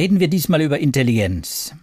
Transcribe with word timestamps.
Reden 0.00 0.18
wir 0.18 0.28
diesmal 0.28 0.62
über 0.62 0.78
Intelligenz. 0.78 1.74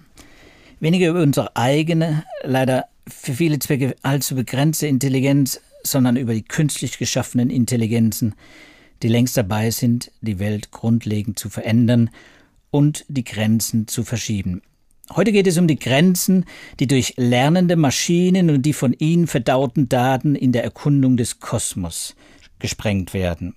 Weniger 0.80 1.10
über 1.10 1.22
unsere 1.22 1.56
eigene, 1.56 2.24
leider 2.42 2.86
für 3.08 3.34
viele 3.36 3.60
Zwecke 3.60 3.96
allzu 4.02 4.34
begrenzte 4.34 4.88
Intelligenz, 4.88 5.62
sondern 5.84 6.18
über 6.18 6.34
die 6.34 6.42
künstlich 6.42 6.98
geschaffenen 6.98 7.52
Intelligenzen, 7.52 8.34
die 9.04 9.08
längst 9.08 9.38
dabei 9.38 9.70
sind, 9.70 10.12
die 10.22 10.40
Welt 10.40 10.72
grundlegend 10.72 11.38
zu 11.38 11.52
verändern 11.52 12.10
und 12.72 13.06
die 13.08 13.24
Grenzen 13.24 13.88
zu 13.88 14.04
verschieben. 14.04 14.64
Heute 15.16 15.32
geht 15.32 15.46
es 15.46 15.60
um 15.60 15.68
die 15.68 15.78
Grenzen, 15.78 16.46
die 16.80 16.88
durch 16.88 17.14
lernende 17.18 17.76
Maschinen 17.76 18.50
und 18.50 18.64
die 18.64 18.74
von 18.74 18.94
ihnen 18.94 19.28
verdauten 19.28 19.90
Daten 19.90 20.34
in 20.34 20.54
der 20.54 20.64
Erkundung 20.64 21.18
des 21.18 21.40
Kosmos 21.40 22.16
gesprengt 22.58 23.14
werden. 23.14 23.54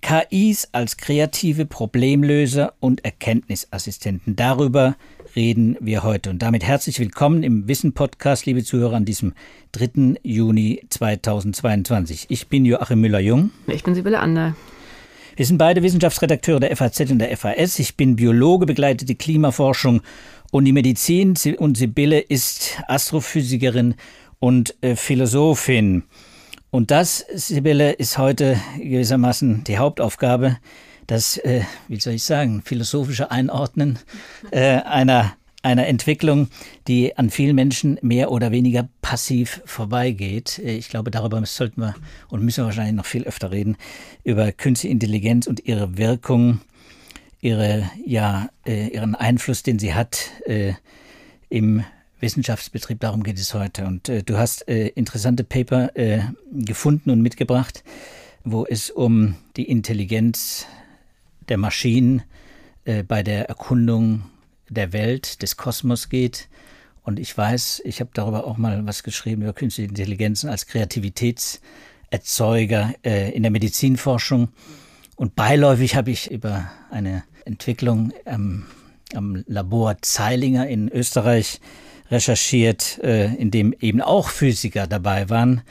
KIs 0.00 0.68
als 0.72 0.96
kreative 0.96 1.66
Problemlöser 1.66 2.74
und 2.80 3.04
Erkenntnisassistenten. 3.04 4.36
Darüber 4.36 4.96
reden 5.36 5.76
wir 5.80 6.02
heute. 6.02 6.30
Und 6.30 6.42
damit 6.42 6.64
herzlich 6.64 6.98
willkommen 6.98 7.42
im 7.42 7.68
Wissen-Podcast, 7.68 8.46
liebe 8.46 8.64
Zuhörer, 8.64 8.96
an 8.96 9.04
diesem 9.04 9.34
3. 9.72 10.16
Juni 10.22 10.82
2022. 10.90 12.26
Ich 12.28 12.48
bin 12.48 12.64
Joachim 12.64 13.00
Müller-Jung. 13.00 13.50
Ich 13.66 13.84
bin 13.84 13.94
Sibylle 13.94 14.20
Ander. 14.20 14.56
Wir 15.36 15.46
sind 15.46 15.58
beide 15.58 15.82
Wissenschaftsredakteure 15.82 16.60
der 16.60 16.76
FAZ 16.76 17.00
und 17.10 17.18
der 17.18 17.36
FAS. 17.36 17.78
Ich 17.78 17.96
bin 17.96 18.16
Biologe, 18.16 18.66
begleite 18.66 19.04
die 19.04 19.14
Klimaforschung 19.14 20.02
und 20.50 20.64
die 20.64 20.72
Medizin. 20.72 21.34
Und 21.58 21.76
Sibylle 21.76 22.20
ist 22.20 22.78
Astrophysikerin 22.88 23.94
und 24.38 24.74
äh, 24.80 24.96
Philosophin. 24.96 26.04
Und 26.70 26.92
das, 26.92 27.26
Sibylle, 27.34 27.92
ist 27.92 28.16
heute 28.16 28.56
gewissermaßen 28.78 29.64
die 29.64 29.78
Hauptaufgabe, 29.78 30.58
das, 31.08 31.36
äh, 31.38 31.62
wie 31.88 31.98
soll 31.98 32.12
ich 32.12 32.22
sagen, 32.22 32.62
philosophische 32.64 33.32
Einordnen 33.32 33.98
äh, 34.52 34.76
einer, 34.76 35.32
einer 35.62 35.88
Entwicklung, 35.88 36.48
die 36.86 37.18
an 37.18 37.30
vielen 37.30 37.56
Menschen 37.56 37.98
mehr 38.02 38.30
oder 38.30 38.52
weniger 38.52 38.88
passiv 39.02 39.62
vorbeigeht. 39.64 40.60
Äh, 40.60 40.76
ich 40.76 40.88
glaube, 40.88 41.10
darüber 41.10 41.44
sollten 41.44 41.80
wir 41.80 41.96
und 42.28 42.44
müssen 42.44 42.62
wir 42.62 42.66
wahrscheinlich 42.66 42.94
noch 42.94 43.06
viel 43.06 43.24
öfter 43.24 43.50
reden, 43.50 43.76
über 44.22 44.52
künstliche 44.52 44.92
Intelligenz 44.92 45.48
und 45.48 45.66
ihre 45.66 45.98
Wirkung, 45.98 46.60
ihre, 47.40 47.90
ja, 48.06 48.48
äh, 48.64 48.86
ihren 48.88 49.16
Einfluss, 49.16 49.64
den 49.64 49.80
sie 49.80 49.94
hat 49.94 50.30
äh, 50.46 50.74
im 51.48 51.82
Wissenschaftsbetrieb, 52.20 53.00
darum 53.00 53.22
geht 53.22 53.38
es 53.38 53.54
heute. 53.54 53.86
Und 53.86 54.08
äh, 54.08 54.22
du 54.22 54.38
hast 54.38 54.68
äh, 54.68 54.88
interessante 54.88 55.44
Paper 55.44 55.96
äh, 55.96 56.22
gefunden 56.52 57.10
und 57.10 57.22
mitgebracht, 57.22 57.84
wo 58.44 58.66
es 58.66 58.90
um 58.90 59.36
die 59.56 59.68
Intelligenz 59.68 60.66
der 61.48 61.58
Maschinen 61.58 62.22
äh, 62.84 63.02
bei 63.02 63.22
der 63.22 63.48
Erkundung 63.48 64.24
der 64.68 64.92
Welt, 64.92 65.40
des 65.42 65.56
Kosmos 65.56 66.08
geht. 66.08 66.48
Und 67.02 67.18
ich 67.18 67.36
weiß, 67.36 67.82
ich 67.84 68.00
habe 68.00 68.10
darüber 68.14 68.46
auch 68.46 68.56
mal 68.56 68.86
was 68.86 69.02
geschrieben 69.02 69.42
über 69.42 69.52
künstliche 69.52 69.88
Intelligenzen 69.88 70.48
als 70.48 70.66
Kreativitätserzeuger 70.66 72.94
äh, 73.04 73.32
in 73.32 73.42
der 73.42 73.50
Medizinforschung. 73.50 74.48
Und 75.16 75.34
beiläufig 75.34 75.96
habe 75.96 76.10
ich 76.10 76.30
über 76.30 76.70
eine 76.90 77.24
Entwicklung 77.44 78.12
am, 78.24 78.64
am 79.14 79.44
Labor 79.46 80.00
Zeilinger 80.02 80.68
in 80.68 80.88
Österreich 80.88 81.60
recherchiert, 82.10 82.98
äh, 83.02 83.34
in 83.34 83.50
dem 83.50 83.74
eben 83.80 84.00
auch 84.00 84.28
Physiker 84.28 84.86
dabei 84.86 85.30
waren, 85.30 85.62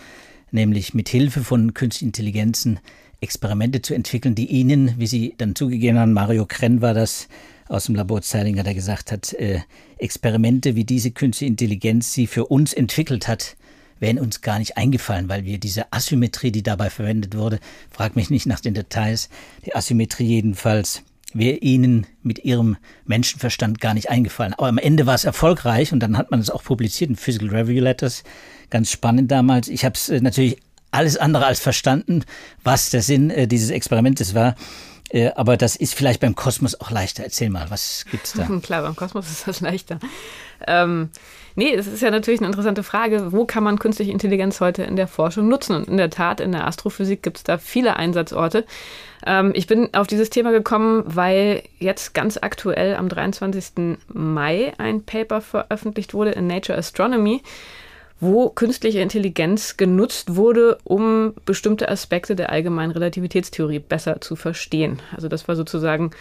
nämlich 0.52 0.94
mit 0.94 1.09
Hilfe 1.09 1.44
von 1.44 1.73
künstlichen 1.73 2.09
Intelligenzen 2.09 2.80
Experimente 3.22 3.81
zu 3.81 3.94
entwickeln, 3.94 4.36
die 4.36 4.46
ihnen, 4.46 4.96
wie 4.98 5.08
sie 5.08 5.36
dann 5.38 5.56
zugegeben 5.56 6.00
haben, 6.00 6.14
Mario 6.14 6.46
Krenn 6.46 6.81
war 6.81 6.94
das 6.94 7.28
aus 7.68 7.86
dem 7.86 7.96
Labor 7.96 8.22
Zeilinger, 8.22 8.64
der 8.64 8.73
gesagt 8.73 9.12
hat, 9.12 9.34
äh, 9.34 9.59
Experimente, 9.98 10.76
wie 10.76 10.86
diese 10.86 11.12
künstliche 11.12 11.50
Intelligenz 11.50 12.14
sie 12.14 12.28
für 12.28 12.46
uns 12.46 12.74
entwickelt 12.74 13.28
hat, 13.28 13.58
wären 14.00 14.18
uns 14.18 14.42
gar 14.42 14.59
nicht 14.59 14.78
eingefallen, 14.78 15.28
weil 15.28 15.44
wir 15.44 15.59
diese 15.59 15.92
Asymmetrie, 15.92 16.52
die 16.52 16.63
dabei 16.63 16.90
verwendet 16.90 17.36
wurde, 17.36 17.59
frag 17.92 18.16
mich 18.16 18.30
nicht 18.30 18.46
nach 18.46 18.62
den 18.62 18.74
Details, 18.74 19.30
die 19.66 19.75
Asymmetrie 19.75 20.25
jedenfalls 20.25 21.03
wäre 21.34 21.57
ihnen 21.57 22.07
mit 22.23 22.44
ihrem 22.45 22.78
Menschenverstand 23.06 23.79
gar 23.79 23.94
nicht 23.94 24.09
eingefallen. 24.09 24.53
Aber 24.53 24.67
am 24.67 24.78
Ende 24.78 25.06
war 25.06 25.16
es 25.16 25.25
erfolgreich 25.25 25.94
und 25.94 26.00
dann 26.00 26.17
hat 26.17 26.31
man 26.31 26.40
es 26.40 26.50
auch 26.50 26.63
publiziert 26.63 27.09
in 27.09 27.16
Physical 27.16 27.50
Review 27.50 27.81
Letters. 27.81 28.23
Ganz 28.69 28.91
spannend 28.91 29.31
damals. 29.31 29.68
Ich 29.68 29.85
habe 29.85 29.95
es 29.95 30.09
äh, 30.09 30.22
natürlich 30.22 30.57
alles 30.91 31.18
andere 31.18 31.45
als 31.45 31.59
verstanden, 31.59 32.23
was 32.63 32.89
der 32.89 33.01
Sinn 33.01 33.29
äh, 33.29 33.47
dieses 33.47 33.69
Experimentes 33.69 34.34
war. 34.34 34.56
Äh, 35.09 35.31
aber 35.36 35.58
das 35.58 35.75
ist 35.75 35.96
vielleicht 35.96 36.20
beim 36.20 36.36
Kosmos 36.36 36.80
auch 36.80 36.92
leichter. 36.92 37.24
Erzähl 37.24 37.50
mal, 37.50 37.70
was 37.70 38.06
gibt's 38.09 38.34
da? 38.34 38.47
Klar, 38.64 38.84
beim 38.84 38.96
Kosmos 38.96 39.30
ist 39.30 39.47
das 39.47 39.62
leichter. 39.62 40.00
Ähm, 40.68 41.09
nee, 41.56 41.74
es 41.74 41.88
ist 41.88 42.02
ja 42.02 42.12
natürlich 42.12 42.40
eine 42.40 42.47
interessante 42.47 42.84
Frage. 42.84 43.31
Wo 43.31 43.46
kann 43.46 43.64
man 43.64 43.80
künstliche 43.80 44.12
Intelligenz 44.12 44.59
heute 44.62 44.84
in 44.84 44.96
der 44.96 45.08
Forschung 45.08 45.48
nutzen? 45.48 45.75
Und 45.75 45.88
in 45.88 45.98
der 45.98 46.09
Tat, 46.09 46.40
in 46.40 46.52
der 46.52 46.68
Astrophysik 46.68 47.24
gibt 47.24 47.38
es 47.38 47.44
da 47.44 47.58
viele 47.58 47.96
Einsatzorte. 47.96 48.66
Ähm, 49.25 49.52
ich 49.56 49.68
bin 49.68 49.94
auf 49.94 50.08
dieses 50.08 50.30
Thema 50.30 50.52
gekommen, 50.52 51.03
weil 51.06 51.64
jetzt 51.80 52.14
ganz 52.14 52.38
aktuell 52.42 52.96
am 52.96 53.09
23. 53.09 53.98
Mai 54.14 54.74
ein 54.78 55.03
Paper 55.03 55.42
veröffentlicht 55.42 56.14
wurde 56.14 56.31
in 56.31 56.48
Nature 56.48 56.78
Astronomy 56.78 57.42
wo 58.19 58.50
künstliche 58.50 59.00
Intelligenz 59.00 59.78
genutzt 59.78 60.35
wurde, 60.35 60.78
um 60.84 61.34
bestimmte 61.46 61.90
Aspekte 61.90 62.35
der 62.35 62.52
allgemeinen 62.52 62.91
Relativitätstheorie 62.91 63.80
besser 63.80 64.19
zu 64.22 64.35
verstehen. 64.35 65.02
Also 65.16 65.30
das 65.30 65.47
war 65.47 65.56
sozusagen 65.56 66.12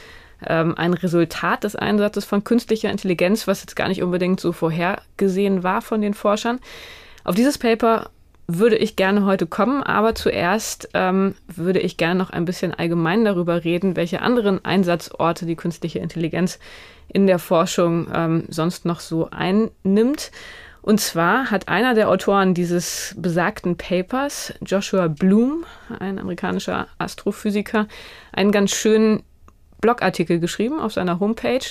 ähm, 0.46 0.76
ein 0.76 0.94
Resultat 0.94 1.64
des 1.64 1.74
Einsatzes 1.74 2.24
von 2.24 2.44
künstlicher 2.44 2.90
Intelligenz, 2.90 3.48
was 3.48 3.62
jetzt 3.62 3.74
gar 3.74 3.88
nicht 3.88 4.02
unbedingt 4.02 4.40
so 4.40 4.52
vorhergesehen 4.52 5.62
war 5.62 5.82
von 5.82 6.00
den 6.00 6.14
Forschern. 6.14 6.60
Auf 7.24 7.34
dieses 7.34 7.58
Paper 7.58 8.10
würde 8.46 8.76
ich 8.76 8.96
gerne 8.96 9.26
heute 9.26 9.46
kommen, 9.46 9.82
aber 9.82 10.14
zuerst 10.14 10.88
ähm, 10.94 11.34
würde 11.48 11.80
ich 11.80 11.98
gerne 11.98 12.18
noch 12.18 12.30
ein 12.30 12.46
bisschen 12.46 12.72
allgemein 12.72 13.24
darüber 13.24 13.64
reden, 13.64 13.94
welche 13.94 14.22
anderen 14.22 14.64
Einsatzorte 14.64 15.44
die 15.44 15.56
künstliche 15.56 15.98
Intelligenz 15.98 16.58
in 17.08 17.26
der 17.26 17.38
Forschung 17.38 18.06
ähm, 18.14 18.44
sonst 18.48 18.86
noch 18.86 19.00
so 19.00 19.28
einnimmt. 19.30 20.30
Und 20.82 21.00
zwar 21.00 21.50
hat 21.50 21.68
einer 21.68 21.94
der 21.94 22.08
Autoren 22.08 22.54
dieses 22.54 23.14
besagten 23.18 23.76
Papers, 23.76 24.54
Joshua 24.64 25.08
Bloom, 25.08 25.64
ein 25.98 26.18
amerikanischer 26.18 26.86
Astrophysiker, 26.98 27.88
einen 28.32 28.52
ganz 28.52 28.70
schönen 28.70 29.22
Blogartikel 29.80 30.40
geschrieben 30.40 30.80
auf 30.80 30.92
seiner 30.92 31.20
Homepage, 31.20 31.64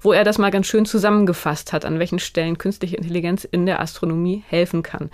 wo 0.00 0.12
er 0.12 0.24
das 0.24 0.38
mal 0.38 0.50
ganz 0.50 0.66
schön 0.66 0.84
zusammengefasst 0.84 1.72
hat, 1.72 1.84
an 1.84 1.98
welchen 1.98 2.18
Stellen 2.18 2.58
künstliche 2.58 2.96
Intelligenz 2.96 3.44
in 3.44 3.66
der 3.66 3.80
Astronomie 3.80 4.44
helfen 4.48 4.82
kann. 4.82 5.10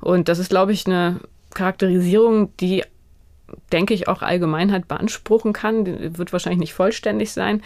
Und 0.00 0.28
das 0.28 0.38
ist, 0.38 0.50
glaube 0.50 0.72
ich, 0.72 0.86
eine 0.86 1.20
Charakterisierung, 1.54 2.54
die, 2.58 2.84
denke 3.72 3.94
ich, 3.94 4.08
auch 4.08 4.22
Allgemeinheit 4.22 4.86
beanspruchen 4.86 5.52
kann. 5.52 5.84
Die 5.84 6.18
wird 6.18 6.32
wahrscheinlich 6.32 6.60
nicht 6.60 6.74
vollständig 6.74 7.32
sein. 7.32 7.62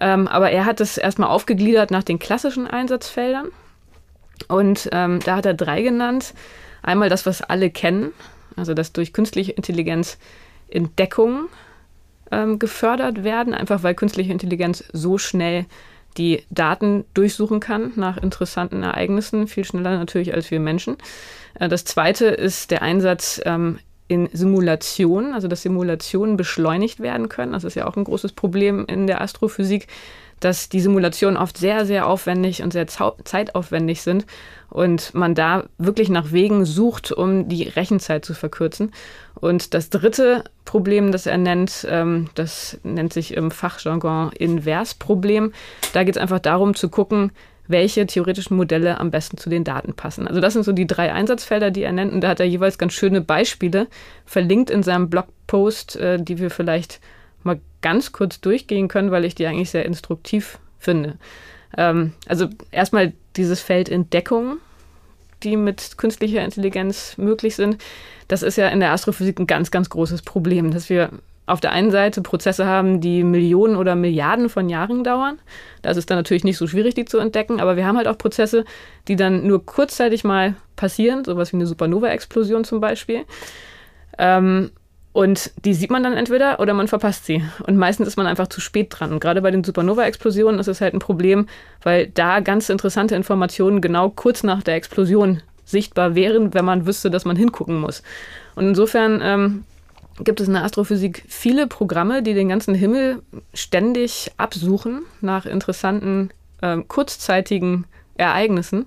Ähm, 0.00 0.28
aber 0.28 0.50
er 0.50 0.66
hat 0.66 0.80
es 0.80 0.98
erstmal 0.98 1.30
aufgegliedert 1.30 1.90
nach 1.90 2.04
den 2.04 2.18
klassischen 2.18 2.66
Einsatzfeldern. 2.66 3.48
Und 4.48 4.88
ähm, 4.92 5.20
da 5.24 5.36
hat 5.36 5.46
er 5.46 5.54
drei 5.54 5.82
genannt. 5.82 6.34
Einmal 6.82 7.08
das, 7.08 7.26
was 7.26 7.42
alle 7.42 7.70
kennen, 7.70 8.12
also 8.56 8.74
dass 8.74 8.92
durch 8.92 9.12
künstliche 9.12 9.52
Intelligenz 9.52 10.18
Entdeckungen 10.68 11.48
ähm, 12.30 12.58
gefördert 12.58 13.24
werden, 13.24 13.54
einfach 13.54 13.82
weil 13.82 13.94
künstliche 13.94 14.32
Intelligenz 14.32 14.84
so 14.92 15.18
schnell 15.18 15.66
die 16.16 16.44
Daten 16.50 17.04
durchsuchen 17.14 17.60
kann 17.60 17.92
nach 17.96 18.16
interessanten 18.16 18.82
Ereignissen, 18.82 19.46
viel 19.46 19.64
schneller 19.64 19.96
natürlich 19.98 20.34
als 20.34 20.50
wir 20.50 20.60
Menschen. 20.60 20.96
Äh, 21.58 21.68
das 21.68 21.84
zweite 21.84 22.26
ist 22.26 22.70
der 22.70 22.82
Einsatz 22.82 23.40
ähm, 23.44 23.78
in 24.08 24.28
Simulationen, 24.32 25.34
also 25.34 25.48
dass 25.48 25.62
Simulationen 25.62 26.36
beschleunigt 26.36 27.00
werden 27.00 27.28
können. 27.28 27.52
Das 27.52 27.64
ist 27.64 27.74
ja 27.74 27.86
auch 27.86 27.96
ein 27.96 28.04
großes 28.04 28.32
Problem 28.32 28.86
in 28.86 29.06
der 29.06 29.20
Astrophysik, 29.20 29.86
dass 30.40 30.68
die 30.68 30.80
Simulationen 30.80 31.36
oft 31.36 31.58
sehr, 31.58 31.86
sehr 31.86 32.06
aufwendig 32.06 32.62
und 32.62 32.72
sehr 32.72 32.86
zeitaufwendig 32.86 34.02
sind 34.02 34.26
und 34.70 35.14
man 35.14 35.34
da 35.34 35.64
wirklich 35.78 36.08
nach 36.08 36.32
Wegen 36.32 36.64
sucht, 36.64 37.12
um 37.12 37.48
die 37.48 37.64
Rechenzeit 37.64 38.24
zu 38.24 38.34
verkürzen. 38.34 38.92
Und 39.34 39.74
das 39.74 39.90
dritte 39.90 40.44
Problem, 40.64 41.12
das 41.12 41.26
er 41.26 41.38
nennt, 41.38 41.86
ähm, 41.88 42.28
das 42.34 42.78
nennt 42.82 43.12
sich 43.12 43.34
im 43.34 43.50
Fachjargon 43.50 44.32
Inversproblem. 44.32 45.52
Da 45.92 46.04
geht 46.04 46.16
es 46.16 46.22
einfach 46.22 46.40
darum 46.40 46.74
zu 46.74 46.88
gucken, 46.88 47.32
welche 47.68 48.06
theoretischen 48.06 48.56
Modelle 48.56 48.98
am 48.98 49.10
besten 49.10 49.36
zu 49.36 49.50
den 49.50 49.62
Daten 49.62 49.94
passen. 49.94 50.26
Also 50.26 50.40
das 50.40 50.54
sind 50.54 50.64
so 50.64 50.72
die 50.72 50.86
drei 50.86 51.12
Einsatzfelder, 51.12 51.70
die 51.70 51.82
er 51.82 51.92
nennt. 51.92 52.12
Und 52.12 52.22
da 52.22 52.28
hat 52.28 52.40
er 52.40 52.46
jeweils 52.46 52.78
ganz 52.78 52.94
schöne 52.94 53.20
Beispiele 53.20 53.86
verlinkt 54.24 54.70
in 54.70 54.82
seinem 54.82 55.10
Blogpost, 55.10 55.96
äh, 55.96 56.18
die 56.20 56.38
wir 56.38 56.50
vielleicht 56.50 57.00
mal 57.42 57.60
ganz 57.80 58.12
kurz 58.12 58.40
durchgehen 58.40 58.88
können, 58.88 59.10
weil 59.10 59.24
ich 59.24 59.34
die 59.34 59.46
eigentlich 59.46 59.70
sehr 59.70 59.84
instruktiv 59.84 60.58
finde. 60.78 61.18
Ähm, 61.76 62.12
also 62.26 62.48
erstmal 62.70 63.12
dieses 63.36 63.60
Feld 63.60 63.88
Entdeckung, 63.88 64.58
die 65.42 65.56
mit 65.56 65.98
künstlicher 65.98 66.44
Intelligenz 66.44 67.16
möglich 67.16 67.56
sind. 67.56 67.78
Das 68.26 68.42
ist 68.42 68.56
ja 68.56 68.68
in 68.68 68.80
der 68.80 68.92
Astrophysik 68.92 69.38
ein 69.38 69.46
ganz, 69.46 69.70
ganz 69.70 69.88
großes 69.88 70.22
Problem, 70.22 70.70
dass 70.70 70.90
wir 70.90 71.10
auf 71.48 71.60
der 71.60 71.72
einen 71.72 71.90
Seite 71.90 72.20
Prozesse 72.20 72.66
haben, 72.66 73.00
die 73.00 73.24
Millionen 73.24 73.76
oder 73.76 73.94
Milliarden 73.94 74.50
von 74.50 74.68
Jahren 74.68 75.02
dauern. 75.02 75.38
Da 75.80 75.90
ist 75.90 76.10
dann 76.10 76.18
natürlich 76.18 76.44
nicht 76.44 76.58
so 76.58 76.66
schwierig, 76.66 76.94
die 76.94 77.06
zu 77.06 77.18
entdecken. 77.18 77.58
Aber 77.60 77.76
wir 77.76 77.86
haben 77.86 77.96
halt 77.96 78.06
auch 78.06 78.18
Prozesse, 78.18 78.66
die 79.08 79.16
dann 79.16 79.46
nur 79.46 79.64
kurzzeitig 79.64 80.24
mal 80.24 80.56
passieren, 80.76 81.24
sowas 81.24 81.52
wie 81.52 81.56
eine 81.56 81.66
Supernova-Explosion 81.66 82.64
zum 82.64 82.80
Beispiel. 82.80 83.24
Ähm, 84.18 84.72
und 85.12 85.50
die 85.64 85.74
sieht 85.74 85.90
man 85.90 86.02
dann 86.02 86.12
entweder 86.12 86.60
oder 86.60 86.74
man 86.74 86.88
verpasst 86.88 87.24
sie. 87.24 87.42
Und 87.66 87.76
meistens 87.76 88.08
ist 88.08 88.16
man 88.16 88.26
einfach 88.26 88.48
zu 88.48 88.60
spät 88.60 88.88
dran. 88.90 89.12
Und 89.12 89.20
gerade 89.20 89.42
bei 89.42 89.50
den 89.50 89.64
Supernova-Explosionen 89.64 90.60
ist 90.60 90.68
es 90.68 90.80
halt 90.80 90.94
ein 90.94 91.00
Problem, 91.00 91.48
weil 91.82 92.08
da 92.08 92.40
ganz 92.40 92.68
interessante 92.68 93.14
Informationen 93.14 93.80
genau 93.80 94.10
kurz 94.10 94.42
nach 94.42 94.62
der 94.62 94.74
Explosion 94.74 95.42
sichtbar 95.64 96.14
wären, 96.14 96.54
wenn 96.54 96.64
man 96.64 96.86
wüsste, 96.86 97.10
dass 97.10 97.24
man 97.24 97.36
hingucken 97.36 97.80
muss. 97.80 98.02
Und 98.54 98.68
insofern 98.68 99.20
ähm, 99.22 99.64
gibt 100.24 100.40
es 100.40 100.48
in 100.48 100.54
der 100.54 100.64
Astrophysik 100.64 101.24
viele 101.28 101.66
Programme, 101.66 102.22
die 102.22 102.34
den 102.34 102.48
ganzen 102.48 102.74
Himmel 102.74 103.22
ständig 103.54 104.30
absuchen 104.36 105.02
nach 105.20 105.46
interessanten, 105.46 106.30
äh, 106.60 106.78
kurzzeitigen 106.86 107.86
Ereignissen. 108.16 108.86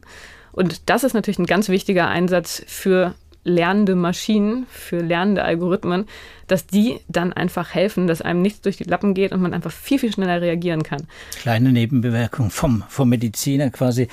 Und 0.51 0.89
das 0.89 1.03
ist 1.03 1.13
natürlich 1.13 1.39
ein 1.39 1.45
ganz 1.45 1.69
wichtiger 1.69 2.07
Einsatz 2.07 2.63
für 2.67 3.15
lernende 3.43 3.95
Maschinen, 3.95 4.65
für 4.69 4.99
lernende 4.99 5.43
Algorithmen, 5.43 6.05
dass 6.47 6.67
die 6.67 6.99
dann 7.07 7.33
einfach 7.33 7.73
helfen, 7.73 8.07
dass 8.07 8.21
einem 8.21 8.41
nichts 8.41 8.61
durch 8.61 8.77
die 8.77 8.83
Lappen 8.83 9.13
geht 9.13 9.31
und 9.31 9.41
man 9.41 9.53
einfach 9.53 9.71
viel, 9.71 9.99
viel 9.99 10.11
schneller 10.11 10.41
reagieren 10.41 10.83
kann. 10.83 11.07
Kleine 11.39 11.71
Nebenbemerkung 11.71 12.49
vom, 12.49 12.83
vom 12.87 13.09
Mediziner 13.09 13.69
quasi. 13.69 14.07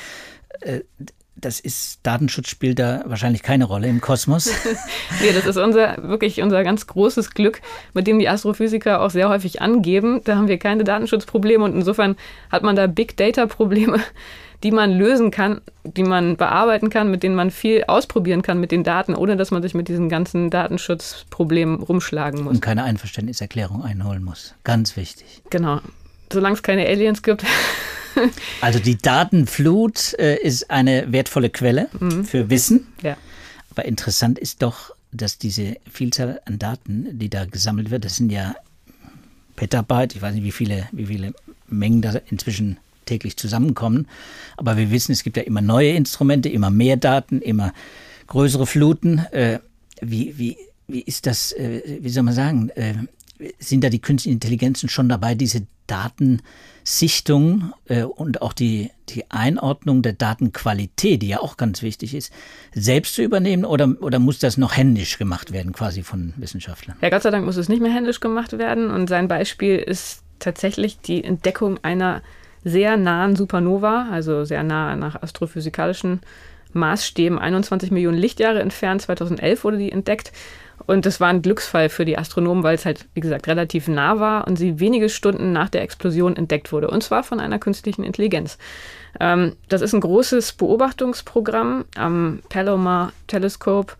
Äh, 0.60 0.80
das 1.40 1.60
ist, 1.60 2.00
Datenschutz 2.02 2.48
spielt 2.48 2.78
da 2.78 3.02
wahrscheinlich 3.06 3.42
keine 3.42 3.64
Rolle 3.64 3.88
im 3.88 4.00
Kosmos. 4.00 4.46
nee, 5.20 5.32
das 5.32 5.46
ist 5.46 5.56
unser, 5.56 6.02
wirklich 6.02 6.42
unser 6.42 6.64
ganz 6.64 6.86
großes 6.86 7.31
Glück, 7.31 7.60
mit 7.94 8.06
dem 8.06 8.19
die 8.19 8.28
Astrophysiker 8.28 9.00
auch 9.00 9.10
sehr 9.10 9.28
häufig 9.28 9.62
angeben. 9.62 10.20
Da 10.24 10.36
haben 10.36 10.48
wir 10.48 10.58
keine 10.58 10.84
Datenschutzprobleme 10.84 11.64
und 11.64 11.74
insofern 11.74 12.16
hat 12.50 12.62
man 12.62 12.76
da 12.76 12.86
Big 12.86 13.16
Data 13.16 13.46
Probleme, 13.46 14.00
die 14.62 14.70
man 14.72 14.90
lösen 14.93 15.31
kann, 15.31 15.60
die 15.84 16.02
man 16.02 16.37
bearbeiten 16.37 16.90
kann, 16.90 17.10
mit 17.10 17.22
denen 17.22 17.34
man 17.34 17.50
viel 17.50 17.84
ausprobieren 17.84 18.43
kann 18.43 18.58
mit 18.58 18.72
den 18.72 18.82
Daten, 18.82 19.14
ohne 19.14 19.37
dass 19.37 19.50
man 19.50 19.62
sich 19.62 19.75
mit 19.75 19.88
diesen 19.88 20.08
ganzen 20.08 20.50
Datenschutzproblemen 20.50 21.76
rumschlagen 21.76 22.43
muss. 22.43 22.55
Und 22.55 22.60
keine 22.60 22.84
Einverständniserklärung 22.84 23.84
einholen 23.84 24.25
muss. 24.25 24.55
Ganz 24.64 24.96
wichtig. 24.96 25.43
Genau. 25.50 25.81
Solange 26.32 26.55
es 26.55 26.62
keine 26.62 26.87
Aliens 26.87 27.22
gibt. 27.22 27.44
Also 28.60 28.81
die 28.81 28.99
Datenflut 28.99 30.14
äh, 30.19 30.38
ist 30.38 30.72
eine 30.72 31.12
wertvolle 31.12 31.50
Quelle 31.50 31.88
mhm. 32.00 32.25
für 32.25 32.50
Wissen. 32.50 32.88
Ja. 33.00 33.16
Aber 33.70 33.84
interessant 33.84 34.40
ist 34.40 34.62
doch, 34.62 34.93
dass 35.12 35.38
diese 35.38 35.76
Vielzahl 35.88 36.40
an 36.44 36.58
Daten, 36.58 37.16
die 37.16 37.28
da 37.28 37.44
gesammelt 37.44 37.93
wird, 37.93 38.05
das 38.05 38.16
sind 38.16 38.32
ja 38.32 38.56
Petabyte, 39.55 40.16
ich 40.16 40.22
weiß 40.22 40.34
nicht, 40.34 40.43
wie 40.43 40.50
viele, 40.50 40.88
wie 40.90 41.06
viele 41.06 41.32
Mengen 41.69 42.02
da 42.02 42.14
inzwischen 42.28 42.78
täglich 43.08 43.37
zusammenkommen. 43.37 44.06
Aber 44.56 44.76
wir 44.76 44.90
wissen, 44.90 45.12
es 45.12 45.22
gibt 45.22 45.37
ja 45.37 45.43
immer 45.43 45.62
neue 45.62 45.93
Instrumente, 45.93 46.49
immer 46.49 46.70
mehr 46.70 46.96
Daten, 46.96 47.40
immer 47.40 47.72
größere 48.28 48.66
Fluten. 48.66 49.19
Äh, 49.32 49.58
wie, 50.00 50.38
wie, 50.38 50.56
wie 50.87 51.00
ist 51.00 51.26
das, 51.26 51.52
äh, 51.52 51.99
wie 52.00 52.10
soll 52.10 52.22
man 52.22 52.34
sagen, 52.34 52.70
äh, 52.70 52.94
sind 53.58 53.82
da 53.82 53.88
die 53.88 54.00
künstlichen 54.00 54.37
Intelligenzen 54.37 54.88
schon 54.88 55.08
dabei, 55.08 55.34
diese 55.34 55.66
Datensichtung 55.87 57.72
und 58.16 58.43
auch 58.43 58.52
die, 58.52 58.90
die 59.08 59.31
Einordnung 59.31 60.02
der 60.02 60.12
Datenqualität, 60.12 61.22
die 61.22 61.28
ja 61.28 61.38
auch 61.38 61.56
ganz 61.56 61.81
wichtig 61.81 62.14
ist, 62.14 62.31
selbst 62.75 63.14
zu 63.14 63.22
übernehmen 63.22 63.64
oder, 63.64 63.94
oder 64.00 64.19
muss 64.19 64.40
das 64.40 64.58
noch 64.58 64.76
händisch 64.76 65.19
gemacht 65.19 65.52
werden, 65.52 65.72
quasi 65.72 66.02
von 66.02 66.34
Wissenschaftlern? 66.37 66.99
Ja, 67.00 67.10
Gott 67.10 67.22
sei 67.22 67.31
Dank 67.31 67.46
muss 67.46 67.56
es 67.56 67.69
nicht 67.69 67.81
mehr 67.81 67.94
händisch 67.94 68.20
gemacht 68.20 68.58
werden 68.58 68.90
und 68.90 69.08
sein 69.08 69.28
Beispiel 69.28 69.76
ist 69.76 70.25
tatsächlich 70.40 70.99
die 70.99 71.22
Entdeckung 71.22 71.78
einer 71.82 72.22
sehr 72.64 72.96
nahen 72.96 73.37
Supernova, 73.37 74.08
also 74.10 74.44
sehr 74.44 74.62
nah 74.62 74.96
nach 74.96 75.22
astrophysikalischen 75.22 76.20
Maßstäben, 76.72 77.38
21 77.38 77.90
Millionen 77.90 78.19
Lichtjahre 78.19 78.60
entfernt. 78.60 79.02
2011 79.02 79.64
wurde 79.64 79.78
die 79.78 79.93
entdeckt. 79.93 80.32
Und 80.87 81.06
das 81.06 81.20
war 81.20 81.28
ein 81.28 81.43
Glücksfall 81.43 81.88
für 81.88 82.05
die 82.05 82.16
Astronomen, 82.16 82.62
weil 82.62 82.75
es 82.75 82.87
halt, 82.87 83.06
wie 83.14 83.20
gesagt, 83.20 83.46
relativ 83.46 83.88
nah 83.88 84.20
war 84.20 84.46
und 84.46 84.56
sie 84.56 84.81
wenige 84.81 85.08
Stunden 85.08 85.52
nach 85.52 85.69
der 85.69 85.82
Explosion 85.82 86.37
entdeckt 86.37 86.72
wurde. 86.72 86.88
Und 86.88 87.02
zwar 87.02 87.25
von 87.25 87.40
einer 87.40 87.58
künstlichen 87.58 88.05
Intelligenz. 88.05 88.58
Ähm, 89.20 89.56
das 89.69 89.82
ist 89.82 89.93
ein 89.93 90.00
großes 90.00 90.52
Beobachtungsprogramm 90.52 91.84
am 91.96 92.40
Palomar 92.49 93.12
Telescope 93.26 93.94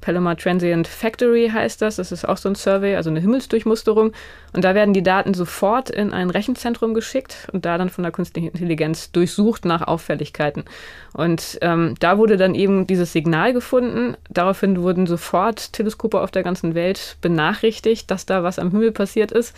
Palomar 0.00 0.36
Transient 0.36 0.86
Factory 0.86 1.50
heißt 1.52 1.82
das. 1.82 1.96
Das 1.96 2.12
ist 2.12 2.26
auch 2.26 2.36
so 2.36 2.48
ein 2.48 2.54
Survey, 2.54 2.96
also 2.96 3.10
eine 3.10 3.20
Himmelsdurchmusterung. 3.20 4.12
Und 4.52 4.64
da 4.64 4.74
werden 4.74 4.94
die 4.94 5.02
Daten 5.02 5.34
sofort 5.34 5.90
in 5.90 6.12
ein 6.12 6.30
Rechenzentrum 6.30 6.94
geschickt 6.94 7.48
und 7.52 7.64
da 7.64 7.78
dann 7.78 7.90
von 7.90 8.02
der 8.02 8.12
künstlichen 8.12 8.48
Intelligenz 8.48 9.12
durchsucht 9.12 9.64
nach 9.64 9.86
Auffälligkeiten. 9.86 10.64
Und 11.12 11.58
ähm, 11.60 11.94
da 12.00 12.18
wurde 12.18 12.36
dann 12.36 12.54
eben 12.54 12.86
dieses 12.86 13.12
Signal 13.12 13.52
gefunden. 13.52 14.16
Daraufhin 14.30 14.82
wurden 14.82 15.06
sofort 15.06 15.72
Teleskope 15.72 16.20
auf 16.20 16.30
der 16.30 16.42
ganzen 16.42 16.74
Welt 16.74 17.16
benachrichtigt, 17.20 18.10
dass 18.10 18.26
da 18.26 18.42
was 18.42 18.58
am 18.58 18.70
Himmel 18.70 18.92
passiert 18.92 19.32
ist. 19.32 19.54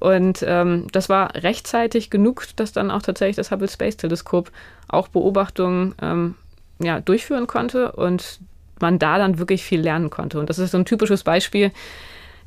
Und 0.00 0.44
ähm, 0.46 0.86
das 0.92 1.08
war 1.08 1.34
rechtzeitig 1.34 2.10
genug, 2.10 2.44
dass 2.56 2.72
dann 2.72 2.90
auch 2.90 3.02
tatsächlich 3.02 3.36
das 3.36 3.50
Hubble 3.50 3.68
Space 3.68 3.96
Teleskop 3.96 4.50
auch 4.86 5.08
Beobachtungen 5.08 5.94
ähm, 6.00 6.34
ja, 6.78 7.00
durchführen 7.00 7.46
konnte. 7.46 7.92
Und 7.92 8.38
man 8.80 8.98
da 8.98 9.18
dann 9.18 9.38
wirklich 9.38 9.62
viel 9.64 9.80
lernen 9.80 10.10
konnte. 10.10 10.38
Und 10.38 10.50
das 10.50 10.58
ist 10.58 10.72
so 10.72 10.78
ein 10.78 10.84
typisches 10.84 11.24
Beispiel. 11.24 11.72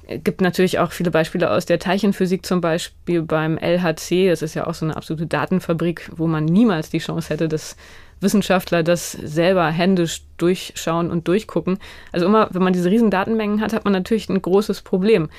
Es 0.08 0.24
gibt 0.24 0.42
natürlich 0.42 0.80
auch 0.80 0.92
viele 0.92 1.12
Beispiele 1.12 1.50
aus 1.52 1.66
der 1.66 1.80
Teilchenphysik, 1.80 2.46
zum 2.46 2.62
Beispiel 2.62 3.22
beim 3.22 3.58
LHC. 3.58 4.30
Das 4.30 4.42
ist 4.42 4.56
ja 4.56 4.68
auch 4.68 4.74
so 4.74 4.86
eine 4.86 4.96
absolute 4.96 5.28
Datenfabrik, 5.28 6.10
wo 6.16 6.28
man 6.28 6.46
niemals 6.46 6.90
die 6.90 7.00
Chance 7.00 7.30
hätte, 7.30 7.48
dass 7.48 7.76
Wissenschaftler 8.20 8.84
das 8.84 9.12
selber 9.12 9.68
händisch 9.70 10.22
durchschauen 10.38 11.10
und 11.12 11.28
durchgucken. 11.28 11.80
Also 12.12 12.26
immer, 12.26 12.50
wenn 12.52 12.64
man 12.64 12.74
diese 12.74 12.90
riesen 12.90 13.10
Datenmengen 13.10 13.62
hat, 13.62 13.74
hat 13.74 13.84
man 13.84 13.94
natürlich 13.94 14.30
ein 14.30 14.42
großes 14.42 14.84
Problem, 14.84 15.30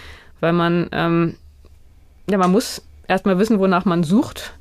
weil 0.40 0.52
man, 0.52 0.88
ähm, 0.92 1.36
ja, 2.28 2.38
man 2.38 2.50
muss 2.50 2.82
erstmal 3.08 3.38
wissen, 3.38 3.58
wonach 3.58 3.84
man 3.84 4.02
sucht. 4.02 4.54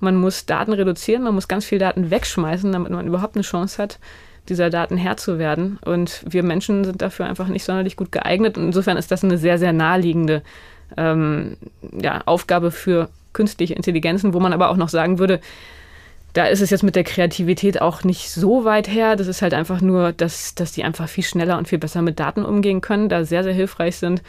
Man 0.00 0.16
muss 0.16 0.46
Daten 0.46 0.72
reduzieren, 0.72 1.24
man 1.24 1.34
muss 1.34 1.48
ganz 1.48 1.64
viel 1.64 1.78
Daten 1.78 2.10
wegschmeißen, 2.10 2.70
damit 2.70 2.92
man 2.92 3.06
überhaupt 3.06 3.34
eine 3.34 3.42
Chance 3.42 3.82
hat, 3.82 3.98
dieser 4.48 4.70
Daten 4.70 4.96
Herr 4.96 5.16
zu 5.16 5.38
werden. 5.38 5.78
Und 5.84 6.22
wir 6.28 6.42
Menschen 6.42 6.84
sind 6.84 7.02
dafür 7.02 7.26
einfach 7.26 7.48
nicht 7.48 7.64
sonderlich 7.64 7.96
gut 7.96 8.12
geeignet. 8.12 8.56
Und 8.56 8.64
insofern 8.66 8.96
ist 8.96 9.10
das 9.10 9.24
eine 9.24 9.38
sehr, 9.38 9.58
sehr 9.58 9.72
naheliegende 9.72 10.42
ähm, 10.96 11.56
ja, 12.00 12.22
Aufgabe 12.26 12.70
für 12.70 13.08
künstliche 13.32 13.74
Intelligenzen, 13.74 14.34
wo 14.34 14.40
man 14.40 14.52
aber 14.52 14.70
auch 14.70 14.76
noch 14.76 14.88
sagen 14.88 15.18
würde, 15.18 15.40
da 16.34 16.46
ist 16.46 16.60
es 16.60 16.70
jetzt 16.70 16.82
mit 16.82 16.94
der 16.94 17.04
Kreativität 17.04 17.80
auch 17.80 18.04
nicht 18.04 18.30
so 18.30 18.64
weit 18.64 18.88
her. 18.88 19.16
Das 19.16 19.26
ist 19.26 19.42
halt 19.42 19.54
einfach 19.54 19.80
nur, 19.80 20.12
dass, 20.12 20.54
dass 20.54 20.72
die 20.72 20.84
einfach 20.84 21.08
viel 21.08 21.24
schneller 21.24 21.58
und 21.58 21.68
viel 21.68 21.78
besser 21.78 22.02
mit 22.02 22.20
Daten 22.20 22.44
umgehen 22.44 22.80
können, 22.80 23.08
da 23.08 23.24
sehr, 23.24 23.42
sehr 23.42 23.54
hilfreich 23.54 23.96
sind. 23.96 24.22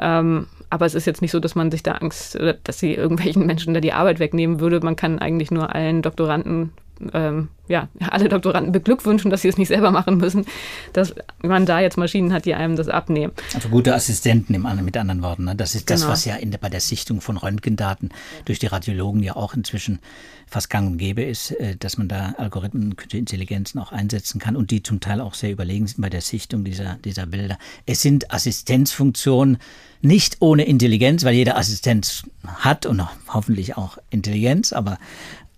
Ähm, 0.00 0.46
aber 0.70 0.86
es 0.86 0.94
ist 0.94 1.06
jetzt 1.06 1.22
nicht 1.22 1.30
so, 1.30 1.40
dass 1.40 1.54
man 1.54 1.70
sich 1.70 1.82
da 1.82 1.92
Angst, 1.92 2.38
dass 2.64 2.78
sie 2.78 2.94
irgendwelchen 2.94 3.46
Menschen 3.46 3.74
da 3.74 3.80
die 3.80 3.92
Arbeit 3.92 4.18
wegnehmen 4.18 4.60
würde. 4.60 4.80
Man 4.80 4.96
kann 4.96 5.18
eigentlich 5.18 5.50
nur 5.50 5.74
allen 5.74 6.02
Doktoranden 6.02 6.72
ähm, 7.12 7.48
ja, 7.68 7.88
alle 8.00 8.28
Doktoranden 8.28 8.72
beglückwünschen, 8.72 9.30
dass 9.30 9.42
sie 9.42 9.48
es 9.48 9.58
nicht 9.58 9.68
selber 9.68 9.90
machen 9.90 10.16
müssen, 10.18 10.46
dass 10.92 11.14
man 11.42 11.66
da 11.66 11.80
jetzt 11.80 11.98
Maschinen 11.98 12.32
hat, 12.32 12.44
die 12.44 12.54
einem 12.54 12.76
das 12.76 12.88
abnehmen. 12.88 13.32
Also 13.54 13.68
gute 13.68 13.94
Assistenten 13.94 14.54
im, 14.54 14.66
mit 14.84 14.96
anderen 14.96 15.22
Worten. 15.22 15.44
Ne? 15.44 15.56
Das 15.56 15.74
ist 15.74 15.90
das, 15.90 16.00
genau. 16.00 16.12
was 16.12 16.24
ja 16.24 16.36
in, 16.36 16.50
bei 16.50 16.68
der 16.68 16.80
Sichtung 16.80 17.20
von 17.20 17.36
Röntgendaten 17.36 18.10
durch 18.44 18.58
die 18.58 18.66
Radiologen 18.66 19.22
ja 19.22 19.36
auch 19.36 19.54
inzwischen 19.54 19.98
fast 20.46 20.70
gang 20.70 20.92
und 20.92 20.98
gäbe 20.98 21.22
ist, 21.22 21.50
äh, 21.52 21.76
dass 21.76 21.98
man 21.98 22.08
da 22.08 22.34
Algorithmen 22.38 22.96
künstliche 22.96 23.20
Intelligenzen 23.20 23.78
auch 23.78 23.92
einsetzen 23.92 24.38
kann 24.38 24.56
und 24.56 24.70
die 24.70 24.82
zum 24.82 25.00
Teil 25.00 25.20
auch 25.20 25.34
sehr 25.34 25.50
überlegen 25.50 25.86
sind 25.86 26.00
bei 26.00 26.10
der 26.10 26.20
Sichtung 26.20 26.64
dieser, 26.64 26.98
dieser 27.04 27.26
Bilder. 27.26 27.58
Es 27.84 28.00
sind 28.00 28.32
Assistenzfunktionen, 28.32 29.58
nicht 30.02 30.36
ohne 30.40 30.64
Intelligenz, 30.64 31.24
weil 31.24 31.34
jeder 31.34 31.56
Assistenz 31.56 32.24
hat 32.44 32.86
und 32.86 33.02
hoffentlich 33.28 33.76
auch 33.76 33.98
Intelligenz, 34.10 34.72
aber 34.72 34.98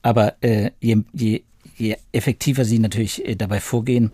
aber 0.02 0.34
äh, 0.40 0.70
je, 0.80 1.02
je, 1.12 1.42
je, 1.76 1.96
effektiver 2.12 2.64
sie 2.64 2.78
natürlich 2.78 3.26
äh, 3.26 3.34
dabei 3.34 3.60
vorgehen, 3.60 4.12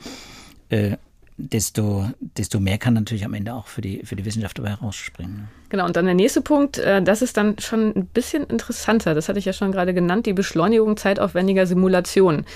äh, 0.71 0.97
desto, 1.37 2.09
desto 2.21 2.61
mehr 2.61 2.78
kann 2.78 2.94
natürlich 2.94 3.25
am 3.25 3.35
Ende 3.35 3.54
auch 3.54 3.66
für 3.66 3.80
die, 3.80 4.00
für 4.04 4.16
die 4.16 4.25
Wissenschaft 4.25 4.59
dabei 4.59 4.71
herausspringen. 4.71 5.49
Genau, 5.68 5.85
und 5.85 5.97
dann 5.97 6.04
der 6.04 6.14
nächste 6.14 6.40
Punkt, 6.40 6.78
äh, 6.78 7.02
das 7.02 7.23
ist 7.23 7.37
dann 7.37 7.59
schon 7.59 7.92
ein 7.94 8.06
bisschen 8.06 8.44
interessanter, 8.44 9.14
das 9.14 9.28
hatte 9.28 9.38
ich 9.38 9.44
ja 9.44 9.52
schon 9.52 9.73
gerade 9.73 9.94
genannt, 9.94 10.26
die 10.26 10.33
Beschleunigung 10.33 10.97
zeitaufwendiger 10.97 11.66
Simulationen. 11.66 12.47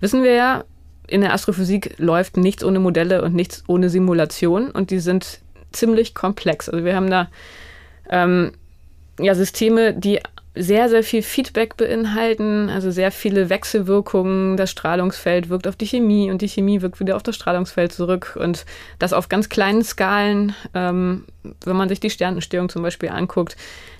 Wissen 0.00 0.22
wir 0.22 0.32
ja, 0.32 0.64
in 1.06 1.20
der 1.20 1.32
Astrophysik 1.32 1.94
läuft 1.98 2.36
nichts 2.36 2.64
ohne 2.64 2.80
Modelle 2.80 3.22
und 3.22 3.34
nichts 3.34 3.62
ohne 3.66 3.90
Simulation 3.90 4.70
und 4.70 4.90
die 4.90 5.00
sind 5.00 5.40
ziemlich 5.74 6.14
komplex. 6.14 6.68
Also 6.68 6.84
wir 6.84 6.96
haben 6.96 7.10
da 7.10 7.28
ähm, 8.08 8.52
ja, 9.18 9.34
Systeme, 9.34 9.94
die 9.94 10.20
sehr, 10.56 10.88
sehr 10.88 11.02
viel 11.02 11.22
Feedback 11.22 11.76
beinhalten, 11.76 12.70
also 12.70 12.92
sehr 12.92 13.10
viele 13.10 13.50
Wechselwirkungen. 13.50 14.56
Das 14.56 14.70
Strahlungsfeld 14.70 15.48
wirkt 15.48 15.66
auf 15.66 15.74
die 15.74 15.86
Chemie 15.86 16.30
und 16.30 16.42
die 16.42 16.48
Chemie 16.48 16.80
wirkt 16.80 17.00
wieder 17.00 17.16
auf 17.16 17.24
das 17.24 17.34
Strahlungsfeld 17.34 17.92
zurück 17.92 18.38
und 18.40 18.64
das 19.00 19.12
auf 19.12 19.28
ganz 19.28 19.48
kleinen 19.48 19.82
Skalen, 19.82 20.54
ähm, 20.72 21.24
wenn 21.64 21.76
man 21.76 21.88
sich 21.88 21.98
die 21.98 22.10
Sternentstehung 22.10 22.68
zum 22.68 22.82
Beispiel 22.82 23.08
anguckt, 23.08 23.56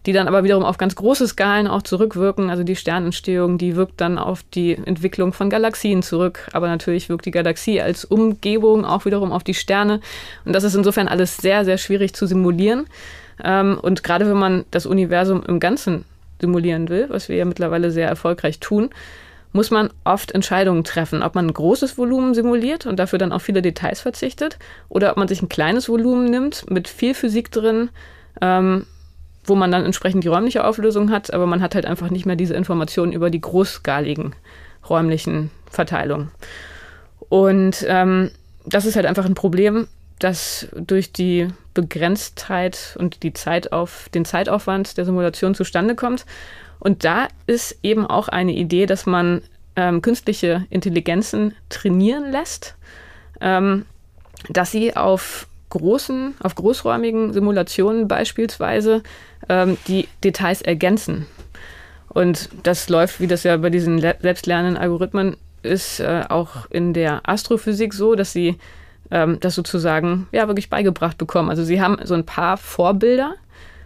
die 0.06 0.12
dann 0.12 0.28
aber 0.28 0.44
wiederum 0.44 0.62
auf 0.62 0.78
ganz 0.78 0.94
große 0.94 1.26
Skalen 1.26 1.66
auch 1.66 1.82
zurückwirken. 1.82 2.50
Also 2.50 2.62
die 2.62 2.76
Sternentstehung, 2.76 3.58
die 3.58 3.74
wirkt 3.74 4.00
dann 4.00 4.16
auf 4.16 4.44
die 4.54 4.74
Entwicklung 4.74 5.32
von 5.32 5.50
Galaxien 5.50 6.04
zurück, 6.04 6.48
aber 6.52 6.68
natürlich 6.68 7.08
wirkt 7.08 7.26
die 7.26 7.32
Galaxie 7.32 7.80
als 7.80 8.04
Umgebung 8.04 8.84
auch 8.84 9.06
wiederum 9.06 9.32
auf 9.32 9.42
die 9.42 9.54
Sterne 9.54 10.00
und 10.44 10.52
das 10.52 10.62
ist 10.62 10.76
insofern 10.76 11.08
alles 11.08 11.36
sehr, 11.36 11.64
sehr 11.64 11.78
schwierig 11.78 12.14
zu 12.14 12.26
simulieren. 12.26 12.86
Ähm, 13.42 13.76
und 13.82 14.04
gerade 14.04 14.28
wenn 14.28 14.36
man 14.36 14.64
das 14.70 14.86
Universum 14.86 15.42
im 15.42 15.58
Ganzen 15.58 16.04
simulieren 16.40 16.88
will, 16.88 17.06
was 17.08 17.28
wir 17.28 17.36
ja 17.36 17.44
mittlerweile 17.44 17.90
sehr 17.90 18.08
erfolgreich 18.08 18.60
tun, 18.60 18.90
muss 19.52 19.70
man 19.70 19.90
oft 20.02 20.32
Entscheidungen 20.32 20.82
treffen, 20.82 21.22
ob 21.22 21.36
man 21.36 21.46
ein 21.46 21.54
großes 21.54 21.96
Volumen 21.96 22.34
simuliert 22.34 22.86
und 22.86 22.98
dafür 22.98 23.20
dann 23.20 23.32
auf 23.32 23.42
viele 23.42 23.62
Details 23.62 24.00
verzichtet 24.00 24.58
oder 24.88 25.12
ob 25.12 25.16
man 25.16 25.28
sich 25.28 25.42
ein 25.42 25.48
kleines 25.48 25.88
Volumen 25.88 26.24
nimmt 26.24 26.68
mit 26.70 26.88
viel 26.88 27.14
Physik 27.14 27.52
drin, 27.52 27.90
ähm, 28.40 28.84
wo 29.44 29.54
man 29.54 29.70
dann 29.70 29.84
entsprechend 29.84 30.24
die 30.24 30.28
räumliche 30.28 30.64
Auflösung 30.64 31.10
hat, 31.10 31.32
aber 31.32 31.46
man 31.46 31.62
hat 31.62 31.76
halt 31.76 31.86
einfach 31.86 32.10
nicht 32.10 32.26
mehr 32.26 32.34
diese 32.34 32.54
Informationen 32.54 33.12
über 33.12 33.30
die 33.30 33.40
großskaligen 33.40 34.34
räumlichen 34.88 35.50
Verteilungen. 35.70 36.32
Und 37.28 37.84
ähm, 37.88 38.30
das 38.66 38.86
ist 38.86 38.96
halt 38.96 39.06
einfach 39.06 39.24
ein 39.24 39.34
Problem, 39.34 39.86
das 40.24 40.68
durch 40.74 41.12
die 41.12 41.48
Begrenztheit 41.74 42.96
und 42.98 43.22
die 43.22 43.34
Zeit 43.34 43.72
auf, 43.72 44.08
den 44.08 44.24
Zeitaufwand 44.24 44.96
der 44.96 45.04
Simulation 45.04 45.54
zustande 45.54 45.94
kommt. 45.94 46.24
Und 46.78 47.04
da 47.04 47.28
ist 47.46 47.78
eben 47.82 48.06
auch 48.06 48.28
eine 48.28 48.52
Idee, 48.52 48.86
dass 48.86 49.04
man 49.04 49.42
ähm, 49.76 50.00
künstliche 50.00 50.64
Intelligenzen 50.70 51.54
trainieren 51.68 52.32
lässt, 52.32 52.74
ähm, 53.42 53.84
dass 54.48 54.70
sie 54.70 54.96
auf 54.96 55.46
großen, 55.68 56.34
auf 56.40 56.54
großräumigen 56.54 57.34
Simulationen 57.34 58.08
beispielsweise 58.08 59.02
ähm, 59.50 59.76
die 59.88 60.08
Details 60.22 60.62
ergänzen. 60.62 61.26
Und 62.08 62.48
das 62.62 62.88
läuft, 62.88 63.20
wie 63.20 63.26
das 63.26 63.42
ja 63.42 63.58
bei 63.58 63.68
diesen 63.68 64.00
selbstlernenden 64.00 64.78
Algorithmen 64.78 65.36
ist, 65.62 66.00
äh, 66.00 66.22
auch 66.30 66.70
in 66.70 66.94
der 66.94 67.28
Astrophysik 67.28 67.92
so, 67.92 68.14
dass 68.14 68.32
sie 68.32 68.56
ähm, 69.14 69.38
das 69.40 69.54
sozusagen 69.54 70.26
ja 70.32 70.48
wirklich 70.48 70.68
beigebracht 70.68 71.16
bekommen. 71.16 71.48
Also 71.48 71.62
sie 71.64 71.80
haben 71.80 71.98
so 72.04 72.14
ein 72.14 72.26
paar 72.26 72.56
Vorbilder 72.58 73.34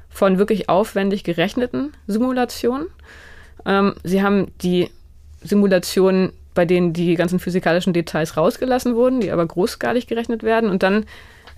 von 0.08 0.38
wirklich 0.38 0.70
aufwendig 0.70 1.23
gerechneten 1.23 1.92
Simulationen. 2.06 2.88
Ähm, 3.66 3.94
sie 4.02 4.23
haben 4.23 4.50
die 4.62 4.90
Simulationen, 5.42 6.32
bei 6.54 6.64
denen 6.64 6.94
die 6.94 7.14
ganzen 7.14 7.38
physikalischen 7.38 7.92
Details 7.92 8.37
rausgelassen 8.37 8.97
wurden, 8.97 9.20
die 9.20 9.30
aber 9.30 9.47
großskalig 9.47 10.06
gerechnet 10.06 10.42
werden. 10.42 10.70
Und 10.70 10.82
dann 10.82 11.04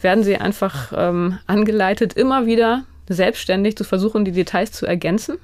werden 0.01 0.25
sie 0.25 0.37
einfach 0.37 0.93
ähm, 0.95 1.39
angeleitet, 1.47 2.15
immer 2.15 2.47
wieder 2.47 2.85
selbstständig 3.09 3.77
zu 3.77 3.85
versuchen, 3.85 4.25
die 4.25 4.33
Details 4.33 4.73
zu 4.73 4.85
ergänzen, 4.85 5.39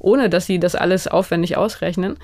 ohne 0.00 0.28
dass 0.28 0.46
sie 0.46 0.58
das 0.58 0.74
alles 0.74 1.06
aufwendig 1.06 1.56
ausrechnen 1.56 2.16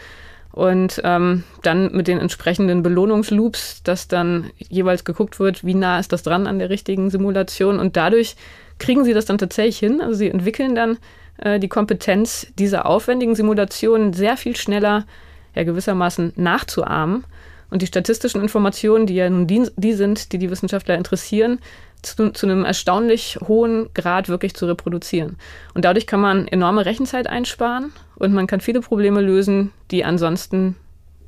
und 0.59 1.01
ähm, 1.05 1.45
dann 1.63 1.93
mit 1.93 2.09
den 2.09 2.19
entsprechenden 2.19 2.83
Belohnungsloops, 2.83 3.85
dass 3.85 4.09
dann 4.09 4.51
jeweils 4.59 5.05
geguckt 5.05 5.39
wird, 5.39 5.65
wie 5.65 5.75
nah 5.75 6.01
ist 6.01 6.13
das 6.13 6.25
dran 6.25 6.49
an 6.49 6.59
der 6.59 6.69
richtigen 6.69 7.11
Simulation 7.11 7.79
und 7.79 7.97
dadurch 7.97 8.35
kriegen 8.81 9.05
sie 9.05 9.15
das 9.15 9.25
dann 9.25 9.39
tatsächlich 9.39 9.79
hin. 9.79 10.01
Also 10.01 10.15
sie 10.15 10.29
entwickeln 10.29 10.75
dann 10.75 10.99
äh, 11.37 11.61
die 11.61 11.69
Kompetenz, 11.69 12.49
diese 12.59 12.87
aufwendigen 12.87 13.37
Simulationen 13.37 14.13
sehr 14.15 14.37
viel 14.37 14.57
schneller, 14.57 15.07
ja 15.55 15.63
gewissermaßen 15.63 16.33
nachzuahmen 16.35 17.23
und 17.71 17.83
die 17.83 17.87
statistischen 17.87 18.43
Informationen, 18.43 19.07
die 19.07 19.15
ja 19.15 19.31
nun 19.31 19.47
die, 19.47 19.71
die 19.77 19.93
sind, 19.93 20.33
die 20.33 20.39
die 20.39 20.51
Wissenschaftler 20.51 20.97
interessieren, 20.97 21.61
zu, 22.03 22.31
zu, 22.33 22.47
einem 22.47 22.65
erstaunlich 22.65 23.39
hohen 23.47 23.89
Grad 23.95 24.29
wirklich 24.29 24.55
zu 24.55 24.67
reproduzieren. 24.67 25.37
Und 25.75 25.85
dadurch 25.85 26.07
kann 26.07 26.21
man 26.21 26.49
enorme 26.49 26.87
Rechenzeit 26.87 27.27
einsparen 27.27 27.93
und 28.17 28.33
man 28.33 28.47
kann 28.47 28.61
viele 28.61 28.81
Probleme 28.81 29.21
lösen, 29.21 29.73
die 29.91 30.05
ansonsten 30.05 30.77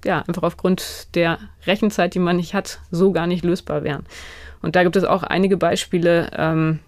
ja 0.05 0.25
einfach 0.27 0.43
aufgrund 0.43 1.15
der 1.15 1.39
Rechenzeit, 1.67 2.15
die 2.15 2.19
man 2.19 2.37
nicht 2.37 2.55
hat, 2.55 2.81
so 2.91 3.13
gar 3.13 3.27
nicht 3.27 3.45
lösbar 3.45 3.85
wären. 3.85 4.07
Und 4.63 4.77
da 4.77 4.83
gibt 4.83 4.97
es 4.97 5.05
auch 5.05 5.23
einige 5.23 5.57
Beispiele. 5.57 6.31
Ähm, 6.37 6.81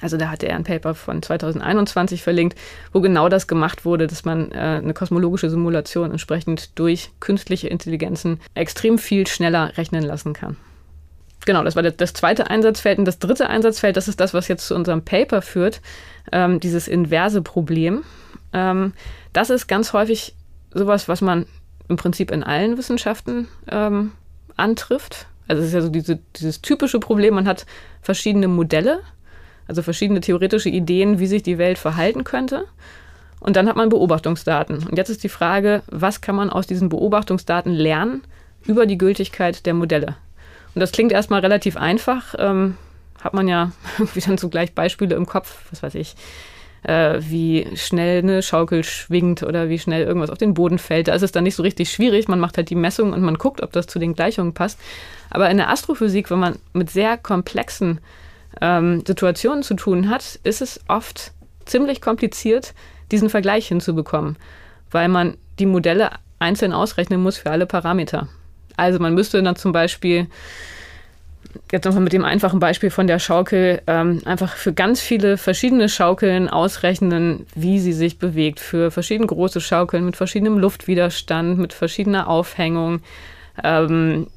also 0.00 0.16
da 0.16 0.30
hat 0.30 0.42
er 0.42 0.56
ein 0.56 0.64
Paper 0.64 0.94
von 0.94 1.22
2021 1.22 2.22
verlinkt, 2.22 2.58
wo 2.92 3.00
genau 3.00 3.28
das 3.28 3.46
gemacht 3.46 3.84
wurde, 3.84 4.06
dass 4.06 4.24
man 4.24 4.52
äh, 4.52 4.80
eine 4.82 4.94
kosmologische 4.94 5.50
Simulation 5.50 6.10
entsprechend 6.10 6.78
durch 6.78 7.10
künstliche 7.20 7.68
Intelligenzen 7.68 8.40
extrem 8.54 8.98
viel 8.98 9.26
schneller 9.26 9.76
rechnen 9.76 10.02
lassen 10.02 10.32
kann. 10.32 10.56
Genau, 11.46 11.64
das 11.64 11.74
war 11.76 11.82
das 11.82 12.12
zweite 12.12 12.50
Einsatzfeld. 12.50 12.98
Und 12.98 13.04
das 13.06 13.18
dritte 13.18 13.48
Einsatzfeld, 13.48 13.96
das 13.96 14.08
ist 14.08 14.20
das, 14.20 14.34
was 14.34 14.48
jetzt 14.48 14.66
zu 14.66 14.74
unserem 14.74 15.02
Paper 15.02 15.42
führt, 15.42 15.80
ähm, 16.32 16.60
dieses 16.60 16.86
inverse 16.86 17.42
Problem. 17.42 18.04
Ähm, 18.52 18.92
das 19.32 19.50
ist 19.50 19.66
ganz 19.66 19.92
häufig 19.92 20.34
sowas, 20.72 21.08
was 21.08 21.20
man 21.20 21.46
im 21.88 21.96
Prinzip 21.96 22.30
in 22.30 22.42
allen 22.42 22.76
Wissenschaften 22.76 23.48
ähm, 23.70 24.12
antrifft. 24.56 25.26
Also 25.48 25.62
es 25.62 25.68
ist 25.68 25.74
ja 25.74 25.80
so 25.80 25.88
diese, 25.88 26.20
dieses 26.36 26.62
typische 26.62 27.00
Problem, 27.00 27.34
man 27.34 27.48
hat 27.48 27.66
verschiedene 28.02 28.46
Modelle, 28.46 29.00
also 29.66 29.82
verschiedene 29.82 30.20
theoretische 30.20 30.68
Ideen, 30.68 31.18
wie 31.18 31.26
sich 31.26 31.42
die 31.42 31.58
Welt 31.58 31.78
verhalten 31.78 32.22
könnte. 32.22 32.66
Und 33.40 33.56
dann 33.56 33.68
hat 33.68 33.76
man 33.76 33.88
Beobachtungsdaten. 33.88 34.86
Und 34.86 34.98
jetzt 34.98 35.08
ist 35.08 35.24
die 35.24 35.28
Frage, 35.28 35.82
was 35.86 36.20
kann 36.20 36.36
man 36.36 36.50
aus 36.50 36.66
diesen 36.66 36.90
Beobachtungsdaten 36.90 37.72
lernen 37.72 38.22
über 38.66 38.84
die 38.86 38.98
Gültigkeit 38.98 39.64
der 39.64 39.74
Modelle? 39.74 40.16
Und 40.74 40.80
das 40.80 40.92
klingt 40.92 41.12
erstmal 41.12 41.40
relativ 41.40 41.76
einfach. 41.76 42.34
Ähm, 42.38 42.76
hat 43.22 43.34
man 43.34 43.48
ja 43.48 43.72
irgendwie 43.98 44.20
dann 44.20 44.38
zugleich 44.38 44.74
Beispiele 44.74 45.14
im 45.14 45.26
Kopf, 45.26 45.64
was 45.70 45.82
weiß 45.82 45.94
ich, 45.94 46.14
äh, 46.82 47.20
wie 47.20 47.68
schnell 47.74 48.18
eine 48.18 48.42
Schaukel 48.42 48.84
schwingt 48.84 49.42
oder 49.42 49.68
wie 49.68 49.78
schnell 49.78 50.04
irgendwas 50.04 50.30
auf 50.30 50.38
den 50.38 50.54
Boden 50.54 50.78
fällt. 50.78 51.08
Da 51.08 51.14
ist 51.14 51.22
es 51.22 51.32
dann 51.32 51.44
nicht 51.44 51.56
so 51.56 51.62
richtig 51.62 51.90
schwierig. 51.90 52.28
Man 52.28 52.40
macht 52.40 52.56
halt 52.56 52.70
die 52.70 52.74
Messung 52.74 53.12
und 53.12 53.22
man 53.22 53.36
guckt, 53.36 53.62
ob 53.62 53.72
das 53.72 53.86
zu 53.86 53.98
den 53.98 54.14
Gleichungen 54.14 54.54
passt. 54.54 54.78
Aber 55.28 55.50
in 55.50 55.58
der 55.58 55.70
Astrophysik, 55.70 56.30
wenn 56.30 56.38
man 56.38 56.58
mit 56.72 56.90
sehr 56.90 57.16
komplexen 57.16 58.00
ähm, 58.60 59.02
Situationen 59.06 59.62
zu 59.62 59.74
tun 59.74 60.08
hat, 60.08 60.40
ist 60.42 60.62
es 60.62 60.80
oft 60.88 61.32
ziemlich 61.66 62.00
kompliziert, 62.00 62.74
diesen 63.12 63.30
Vergleich 63.30 63.68
hinzubekommen, 63.68 64.36
weil 64.90 65.08
man 65.08 65.36
die 65.58 65.66
Modelle 65.66 66.10
einzeln 66.38 66.72
ausrechnen 66.72 67.22
muss 67.22 67.36
für 67.36 67.50
alle 67.50 67.66
Parameter. 67.66 68.28
Also 68.80 68.98
man 68.98 69.14
müsste 69.14 69.42
dann 69.42 69.56
zum 69.56 69.72
Beispiel 69.72 70.26
jetzt 71.70 71.84
nochmal 71.84 72.02
mit 72.02 72.12
dem 72.12 72.24
einfachen 72.24 72.60
Beispiel 72.60 72.90
von 72.90 73.06
der 73.06 73.18
Schaukel, 73.18 73.82
ähm, 73.86 74.22
einfach 74.24 74.56
für 74.56 74.72
ganz 74.72 75.00
viele 75.00 75.36
verschiedene 75.36 75.88
Schaukeln 75.88 76.48
ausrechnen, 76.48 77.46
wie 77.54 77.78
sie 77.78 77.92
sich 77.92 78.18
bewegt. 78.18 78.60
Für 78.60 78.90
verschiedene 78.90 79.26
große 79.26 79.60
Schaukeln 79.60 80.04
mit 80.04 80.16
verschiedenem 80.16 80.58
Luftwiderstand, 80.58 81.58
mit 81.58 81.72
verschiedener 81.72 82.28
Aufhängung. 82.28 83.00
Ähm, 83.62 84.28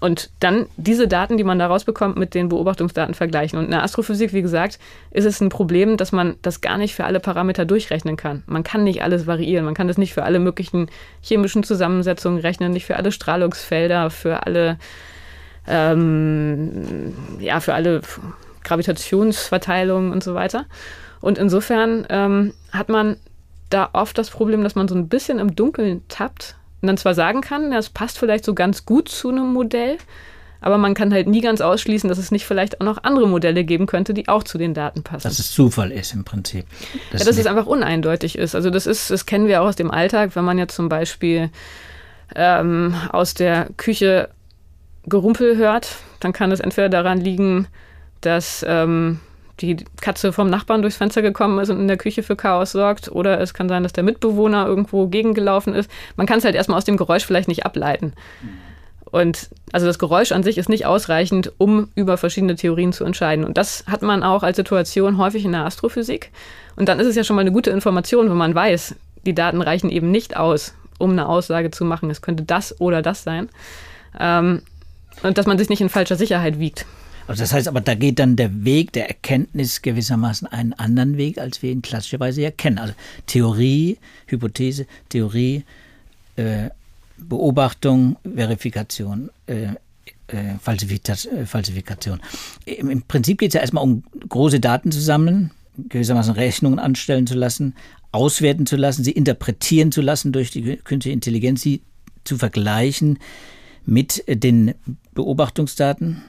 und 0.00 0.30
dann 0.40 0.66
diese 0.76 1.08
Daten, 1.08 1.36
die 1.36 1.44
man 1.44 1.58
daraus 1.58 1.84
bekommt, 1.84 2.16
mit 2.16 2.34
den 2.34 2.48
Beobachtungsdaten 2.48 3.14
vergleichen. 3.14 3.58
Und 3.58 3.66
in 3.66 3.70
der 3.70 3.82
Astrophysik, 3.82 4.32
wie 4.32 4.42
gesagt, 4.42 4.78
ist 5.10 5.24
es 5.24 5.40
ein 5.40 5.48
Problem, 5.48 5.96
dass 5.96 6.12
man 6.12 6.36
das 6.42 6.60
gar 6.60 6.78
nicht 6.78 6.94
für 6.94 7.04
alle 7.04 7.20
Parameter 7.20 7.64
durchrechnen 7.64 8.16
kann. 8.16 8.42
Man 8.46 8.62
kann 8.62 8.84
nicht 8.84 9.02
alles 9.02 9.26
variieren. 9.26 9.64
Man 9.64 9.74
kann 9.74 9.88
das 9.88 9.98
nicht 9.98 10.14
für 10.14 10.24
alle 10.24 10.38
möglichen 10.38 10.90
chemischen 11.20 11.62
Zusammensetzungen 11.62 12.40
rechnen, 12.40 12.72
nicht 12.72 12.86
für 12.86 12.96
alle 12.96 13.12
Strahlungsfelder, 13.12 14.10
für 14.10 14.46
alle 14.46 14.78
ähm, 15.66 17.14
ja, 17.38 17.60
für 17.60 17.74
alle 17.74 18.00
Gravitationsverteilungen 18.64 20.12
und 20.12 20.22
so 20.22 20.34
weiter. 20.34 20.66
Und 21.20 21.38
insofern 21.38 22.06
ähm, 22.08 22.54
hat 22.72 22.88
man 22.88 23.16
da 23.68 23.90
oft 23.92 24.18
das 24.18 24.30
Problem, 24.30 24.64
dass 24.64 24.74
man 24.74 24.88
so 24.88 24.94
ein 24.94 25.08
bisschen 25.08 25.38
im 25.38 25.54
Dunkeln 25.54 26.02
tappt 26.08 26.56
dann 26.86 26.96
zwar 26.96 27.14
sagen 27.14 27.40
kann, 27.40 27.70
das 27.70 27.90
passt 27.90 28.18
vielleicht 28.18 28.44
so 28.44 28.54
ganz 28.54 28.84
gut 28.84 29.08
zu 29.08 29.28
einem 29.28 29.52
Modell, 29.52 29.98
aber 30.60 30.78
man 30.78 30.94
kann 30.94 31.12
halt 31.12 31.26
nie 31.26 31.40
ganz 31.40 31.60
ausschließen, 31.60 32.08
dass 32.08 32.18
es 32.18 32.30
nicht 32.30 32.44
vielleicht 32.44 32.80
auch 32.80 32.84
noch 32.84 33.02
andere 33.02 33.26
Modelle 33.26 33.64
geben 33.64 33.86
könnte, 33.86 34.12
die 34.12 34.28
auch 34.28 34.42
zu 34.42 34.58
den 34.58 34.74
Daten 34.74 35.02
passen. 35.02 35.28
Dass 35.28 35.38
es 35.38 35.52
Zufall 35.52 35.90
ist 35.90 36.12
im 36.12 36.24
Prinzip. 36.24 36.66
Das 37.12 37.22
ja, 37.22 37.26
dass 37.26 37.38
es 37.38 37.46
einfach 37.46 37.66
uneindeutig 37.66 38.36
ist. 38.36 38.54
Also 38.54 38.70
das 38.70 38.86
ist, 38.86 39.10
das 39.10 39.24
kennen 39.26 39.46
wir 39.46 39.62
auch 39.62 39.68
aus 39.68 39.76
dem 39.76 39.90
Alltag, 39.90 40.36
wenn 40.36 40.44
man 40.44 40.58
jetzt 40.58 40.74
zum 40.74 40.88
Beispiel 40.88 41.50
ähm, 42.34 42.94
aus 43.10 43.34
der 43.34 43.68
Küche 43.76 44.28
Gerumpel 45.06 45.56
hört, 45.56 45.96
dann 46.20 46.32
kann 46.32 46.52
es 46.52 46.60
entweder 46.60 46.90
daran 46.90 47.20
liegen, 47.20 47.66
dass 48.20 48.64
ähm, 48.68 49.20
die 49.60 49.76
Katze 50.00 50.32
vom 50.32 50.48
Nachbarn 50.48 50.82
durchs 50.82 50.96
Fenster 50.96 51.22
gekommen 51.22 51.58
ist 51.58 51.70
und 51.70 51.78
in 51.78 51.88
der 51.88 51.96
Küche 51.96 52.22
für 52.22 52.36
Chaos 52.36 52.72
sorgt, 52.72 53.10
oder 53.10 53.40
es 53.40 53.54
kann 53.54 53.68
sein, 53.68 53.82
dass 53.82 53.92
der 53.92 54.04
Mitbewohner 54.04 54.66
irgendwo 54.66 55.06
gegengelaufen 55.08 55.74
ist. 55.74 55.90
Man 56.16 56.26
kann 56.26 56.38
es 56.38 56.44
halt 56.44 56.54
erstmal 56.54 56.78
aus 56.78 56.84
dem 56.84 56.96
Geräusch 56.96 57.24
vielleicht 57.24 57.48
nicht 57.48 57.64
ableiten. 57.64 58.12
Und 59.10 59.50
also 59.72 59.86
das 59.86 59.98
Geräusch 59.98 60.32
an 60.32 60.42
sich 60.42 60.56
ist 60.56 60.68
nicht 60.68 60.86
ausreichend, 60.86 61.52
um 61.58 61.88
über 61.94 62.16
verschiedene 62.16 62.54
Theorien 62.54 62.92
zu 62.92 63.04
entscheiden. 63.04 63.44
Und 63.44 63.58
das 63.58 63.84
hat 63.86 64.02
man 64.02 64.22
auch 64.22 64.42
als 64.42 64.56
Situation 64.56 65.18
häufig 65.18 65.44
in 65.44 65.52
der 65.52 65.64
Astrophysik. 65.64 66.30
Und 66.76 66.88
dann 66.88 67.00
ist 67.00 67.08
es 67.08 67.16
ja 67.16 67.24
schon 67.24 67.36
mal 67.36 67.42
eine 67.42 67.52
gute 67.52 67.70
Information, 67.70 68.30
wenn 68.30 68.36
man 68.36 68.54
weiß, 68.54 68.94
die 69.26 69.34
Daten 69.34 69.62
reichen 69.62 69.90
eben 69.90 70.10
nicht 70.10 70.36
aus, 70.36 70.74
um 70.98 71.10
eine 71.10 71.28
Aussage 71.28 71.70
zu 71.70 71.84
machen, 71.84 72.10
es 72.10 72.22
könnte 72.22 72.44
das 72.44 72.80
oder 72.80 73.02
das 73.02 73.24
sein. 73.24 73.48
Ähm, 74.18 74.62
und 75.22 75.38
dass 75.38 75.46
man 75.46 75.58
sich 75.58 75.68
nicht 75.68 75.80
in 75.80 75.88
falscher 75.88 76.16
Sicherheit 76.16 76.58
wiegt. 76.58 76.86
Also 77.30 77.44
das 77.44 77.52
heißt 77.52 77.68
aber, 77.68 77.80
da 77.80 77.94
geht 77.94 78.18
dann 78.18 78.34
der 78.34 78.64
Weg 78.64 78.92
der 78.92 79.06
Erkenntnis 79.06 79.82
gewissermaßen 79.82 80.48
einen 80.48 80.72
anderen 80.72 81.16
Weg, 81.16 81.38
als 81.38 81.62
wir 81.62 81.70
ihn 81.70 81.80
klassischerweise 81.80 82.42
ja 82.42 82.50
kennen. 82.50 82.78
Also 82.78 82.92
Theorie, 83.26 83.98
Hypothese, 84.26 84.88
Theorie, 85.10 85.62
äh, 86.34 86.70
Beobachtung, 87.18 88.16
Verifikation, 88.24 89.30
äh, 89.46 89.68
äh, 90.26 90.58
Falsifikation. 90.58 92.20
Im, 92.64 92.90
Im, 92.90 93.02
Prinzip 93.02 93.38
geht 93.38 93.50
es 93.50 93.54
ja 93.54 93.60
erstmal 93.60 93.84
um 93.84 94.02
große 94.28 94.58
Daten 94.58 94.90
zu 94.90 95.00
sammeln, 95.00 95.52
gewissermaßen 95.88 96.34
Rechnungen 96.34 96.80
anstellen 96.80 97.28
zu 97.28 97.34
lassen, 97.34 97.76
auswerten 98.10 98.66
zu 98.66 98.74
lassen, 98.74 99.04
sie 99.04 99.12
interpretieren 99.12 99.92
zu 99.92 100.00
lassen 100.00 100.32
durch 100.32 100.50
die 100.50 100.78
künstliche 100.78 101.14
Intelligenz, 101.14 101.62
sie 101.62 101.82
zu 102.24 102.38
vergleichen 102.38 103.20
mit 103.86 104.24
den 104.26 104.74
Beobachtungsdaten 105.14 106.24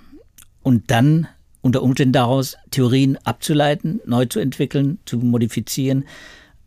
und 0.63 0.91
dann 0.91 1.27
unter 1.61 1.83
Umständen 1.83 2.13
daraus 2.13 2.57
Theorien 2.71 3.17
abzuleiten, 3.23 4.01
neu 4.05 4.25
zu 4.25 4.39
entwickeln, 4.39 4.99
zu 5.05 5.17
modifizieren. 5.17 6.05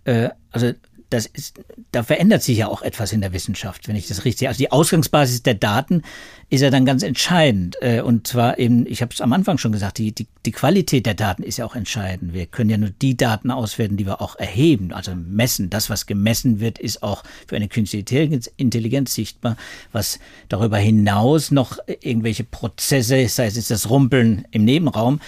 Äh, 0.05 0.31
also 0.51 0.73
das 1.15 1.27
ist, 1.27 1.61
da 1.93 2.03
verändert 2.03 2.43
sich 2.43 2.59
ja 2.59 2.69
auch 2.69 2.83
etwas 2.83 3.13
in 3.13 3.21
der 3.21 3.33
Wissenschaft, 3.33 3.89
wenn 3.89 3.97
ich 3.97 4.09
das 4.09 4.25
richtig 4.25 4.41
sehe. 4.41 4.49
Also 4.49 4.59
die 4.59 4.73
Ausgangsbasis 4.73 5.43
der 5.43 5.55
Daten 5.55 6.03
ist 6.51 6.61
ja 6.61 6.71
dann 6.71 6.85
ganz 6.85 7.03
entscheidend. 7.03 7.77
Äh, 7.81 8.01
und 8.01 8.27
zwar 8.27 8.59
eben, 8.59 8.87
ich 8.87 9.01
habe 9.01 9.13
es 9.15 9.21
am 9.21 9.33
Anfang 9.33 9.59
schon 9.59 9.73
gesagt, 9.73 9.99
die, 9.99 10.13
die, 10.13 10.27
die 10.45 10.51
Qualität 10.51 11.07
der 11.07 11.15
Daten 11.15 11.43
ist 11.43 11.57
ja 11.57 11.65
auch 11.65 11.77
entscheidend. 11.77 12.35
Wir 12.35 12.47
können 12.47 12.71
ja 12.71 12.79
nur 12.79 12.91
die 12.91 13.17
Daten 13.17 13.51
auswerten, 13.51 13.97
die 13.97 14.07
wir 14.07 14.21
auch 14.21 14.37
erheben, 14.37 14.93
also 14.93 15.15
messen. 15.15 15.71
Das, 15.71 15.89
was 15.89 16.07
gemessen 16.07 16.61
wird, 16.61 16.79
ist 16.79 17.03
auch 17.03 17.23
für 17.47 17.57
eine 17.57 17.69
künstliche 17.69 18.41
Intelligenz 18.57 19.15
sichtbar. 19.15 19.57
Was 19.93 20.19
darüber 20.49 20.79
hinaus 20.79 21.51
noch 21.51 21.79
irgendwelche 21.87 22.45
Prozesse, 22.45 23.29
sei 23.29 23.47
es 23.47 23.69
das 23.69 23.89
Rumpeln 23.89 24.47
im 24.51 24.65
Nebenraum, 24.65 25.21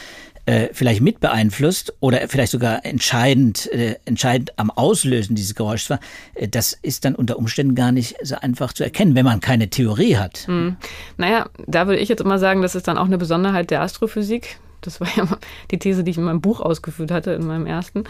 äh, 0.47 0.69
vielleicht 0.73 1.01
mit 1.01 1.21
beeinflusst 1.21 1.95
oder 2.01 2.29
vielleicht 2.29 2.53
sogar 2.53 2.87
entscheidend, 2.87 3.71
äh, 3.73 3.97
entscheidend 4.05 4.57
am 4.59 4.71
Auslösen 4.71 5.35
dieses 5.35 5.55
Geräuschs 5.55 5.91
war, 5.91 5.99
äh, 6.35 6.47
das 6.49 6.73
ist 6.73 7.05
dann 7.05 7.17
unter 7.17 7.37
Umständen 7.37 7.75
gar 7.75 7.93
nicht 7.93 8.15
so 8.23 8.37
einfach 8.37 8.73
zu 8.73 8.85
erkennen, 8.85 9.17
wenn 9.17 9.25
man 9.25 9.41
keine 9.41 9.69
Theorie 9.69 10.17
hat. 10.17 10.45
Hm. 10.47 10.77
Naja, 11.17 11.49
da 11.67 11.89
würde 11.89 12.01
ich 12.01 12.09
jetzt 12.09 12.21
immer 12.21 12.39
sagen, 12.39 12.63
das 12.63 12.77
ist 12.77 12.87
dann 12.87 12.97
auch 12.97 13.07
eine 13.07 13.19
Besonderheit 13.19 13.71
der 13.71 13.83
Astrophysik. 13.83 14.59
Das 14.83 15.01
war 15.01 15.09
ja 15.17 15.27
die 15.73 15.79
These, 15.79 16.05
die 16.05 16.13
ich 16.13 16.19
in 16.19 16.23
meinem 16.23 16.41
Buch 16.41 16.61
ausgeführt 16.61 17.11
hatte, 17.11 17.33
in 17.33 17.45
meinem 17.45 17.67
ersten, 17.67 18.05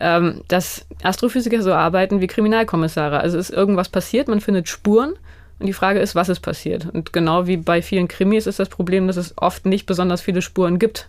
ähm, 0.00 0.40
dass 0.48 0.86
Astrophysiker 1.02 1.62
so 1.62 1.74
arbeiten 1.74 2.22
wie 2.22 2.26
Kriminalkommissare. 2.26 3.20
Also 3.20 3.36
ist 3.36 3.50
irgendwas 3.50 3.90
passiert, 3.90 4.28
man 4.28 4.40
findet 4.40 4.68
Spuren 4.68 5.12
und 5.58 5.66
die 5.66 5.74
Frage 5.74 6.00
ist, 6.00 6.14
was 6.14 6.30
ist 6.30 6.40
passiert? 6.40 6.86
Und 6.86 7.12
genau 7.12 7.46
wie 7.46 7.58
bei 7.58 7.82
vielen 7.82 8.08
Krimis 8.08 8.46
ist 8.46 8.58
das 8.58 8.70
Problem, 8.70 9.06
dass 9.06 9.16
es 9.16 9.34
oft 9.36 9.66
nicht 9.66 9.84
besonders 9.84 10.22
viele 10.22 10.40
Spuren 10.40 10.78
gibt 10.78 11.08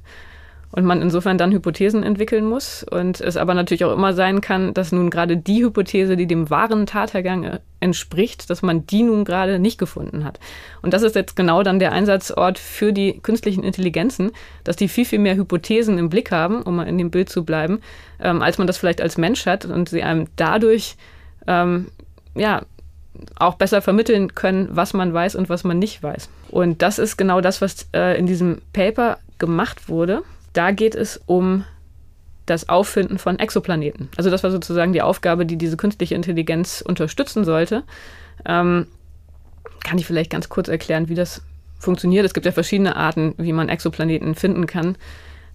und 0.72 0.86
man 0.86 1.02
insofern 1.02 1.38
dann 1.38 1.52
Hypothesen 1.52 2.04
entwickeln 2.04 2.46
muss 2.46 2.84
und 2.84 3.22
es 3.22 3.38
aber 3.38 3.54
natürlich 3.54 3.86
auch 3.86 3.94
immer 3.94 4.14
sein 4.14 4.42
kann, 4.42 4.74
dass 4.74 4.92
nun 4.92 5.10
gerade 5.10 5.38
die 5.38 5.64
Hypothese, 5.64 6.18
die 6.18 6.28
dem 6.28 6.50
wahren 6.50 6.86
Tathergang 6.86 7.44
äh, 7.44 7.60
entspricht, 7.80 8.50
dass 8.50 8.62
man 8.62 8.86
die 8.86 9.04
nun 9.04 9.24
gerade 9.24 9.60
nicht 9.60 9.78
gefunden 9.78 10.26
hat. 10.26 10.40
Und 10.82 10.94
das 10.94 11.04
ist 11.04 11.16
jetzt 11.16 11.36
genau 11.36 11.64
dann 11.64 11.80
der 11.80 11.94
Einsatzort 11.94 12.60
für 12.60 12.92
die 12.92 13.20
künstlichen 13.20 13.64
Intelligenzen, 13.64 14.32
dass 14.64 14.76
die 14.76 14.88
viel, 14.88 15.06
viel 15.06 15.20
mehr 15.20 15.36
Hypothesen 15.36 15.98
im 15.98 16.10
Blick 16.10 16.32
haben, 16.32 16.64
um 16.64 16.76
mal 16.78 16.88
in 16.88 16.98
dem 16.98 17.12
Bild 17.12 17.30
zu 17.30 17.46
bleiben, 17.46 17.80
ähm, 18.20 18.42
als 18.42 18.58
man 18.58 18.68
das 18.68 18.78
vielleicht 18.78 19.02
als 19.02 19.18
Mensch 19.18 19.46
hat 19.46 19.66
und 19.66 19.90
sie 19.90 20.04
einem 20.04 20.28
dadurch 20.36 20.98
ähm, 21.48 21.88
ja, 22.36 22.64
auch 23.36 23.56
besser 23.56 23.82
vermitteln 23.82 24.36
können, 24.36 24.70
was 24.72 24.94
man 24.94 25.14
weiß 25.14 25.36
und 25.36 25.50
was 25.50 25.64
man 25.64 25.80
nicht 25.80 26.04
weiß. 26.04 26.30
Und 26.50 26.82
das 26.82 27.00
ist 27.00 27.18
genau 27.18 27.42
das, 27.42 27.62
was 27.62 27.88
äh, 27.94 28.18
in 28.18 28.26
diesem 28.26 28.60
Paper 28.74 29.18
gemacht 29.40 29.90
wurde. 29.90 30.24
Da 30.54 30.72
geht 30.72 30.96
es 30.96 31.22
um 31.26 31.66
das 32.46 32.70
Auffinden 32.70 33.18
von 33.18 33.40
Exoplaneten. 33.40 34.10
Also 34.16 34.30
das 34.30 34.44
war 34.44 34.52
sozusagen 34.52 34.94
die 34.94 35.02
Aufgabe, 35.02 35.46
die 35.46 35.58
diese 35.58 35.78
künstliche 35.78 36.16
Intelligenz 36.16 36.82
unterstützen 36.82 37.44
sollte. 37.44 37.84
Ähm, 38.46 38.88
kann 39.84 39.98
ich 39.98 40.06
vielleicht 40.06 40.32
ganz 40.32 40.50
kurz 40.50 40.68
erklären, 40.68 41.10
wie 41.10 41.16
das 41.16 41.42
funktioniert. 41.78 42.26
Es 42.26 42.34
gibt 42.34 42.46
ja 42.46 42.52
verschiedene 42.52 42.96
Arten, 42.96 43.36
wie 43.38 43.54
man 43.54 43.70
Exoplaneten 43.70 44.36
finden 44.36 44.66
kann. 44.66 44.98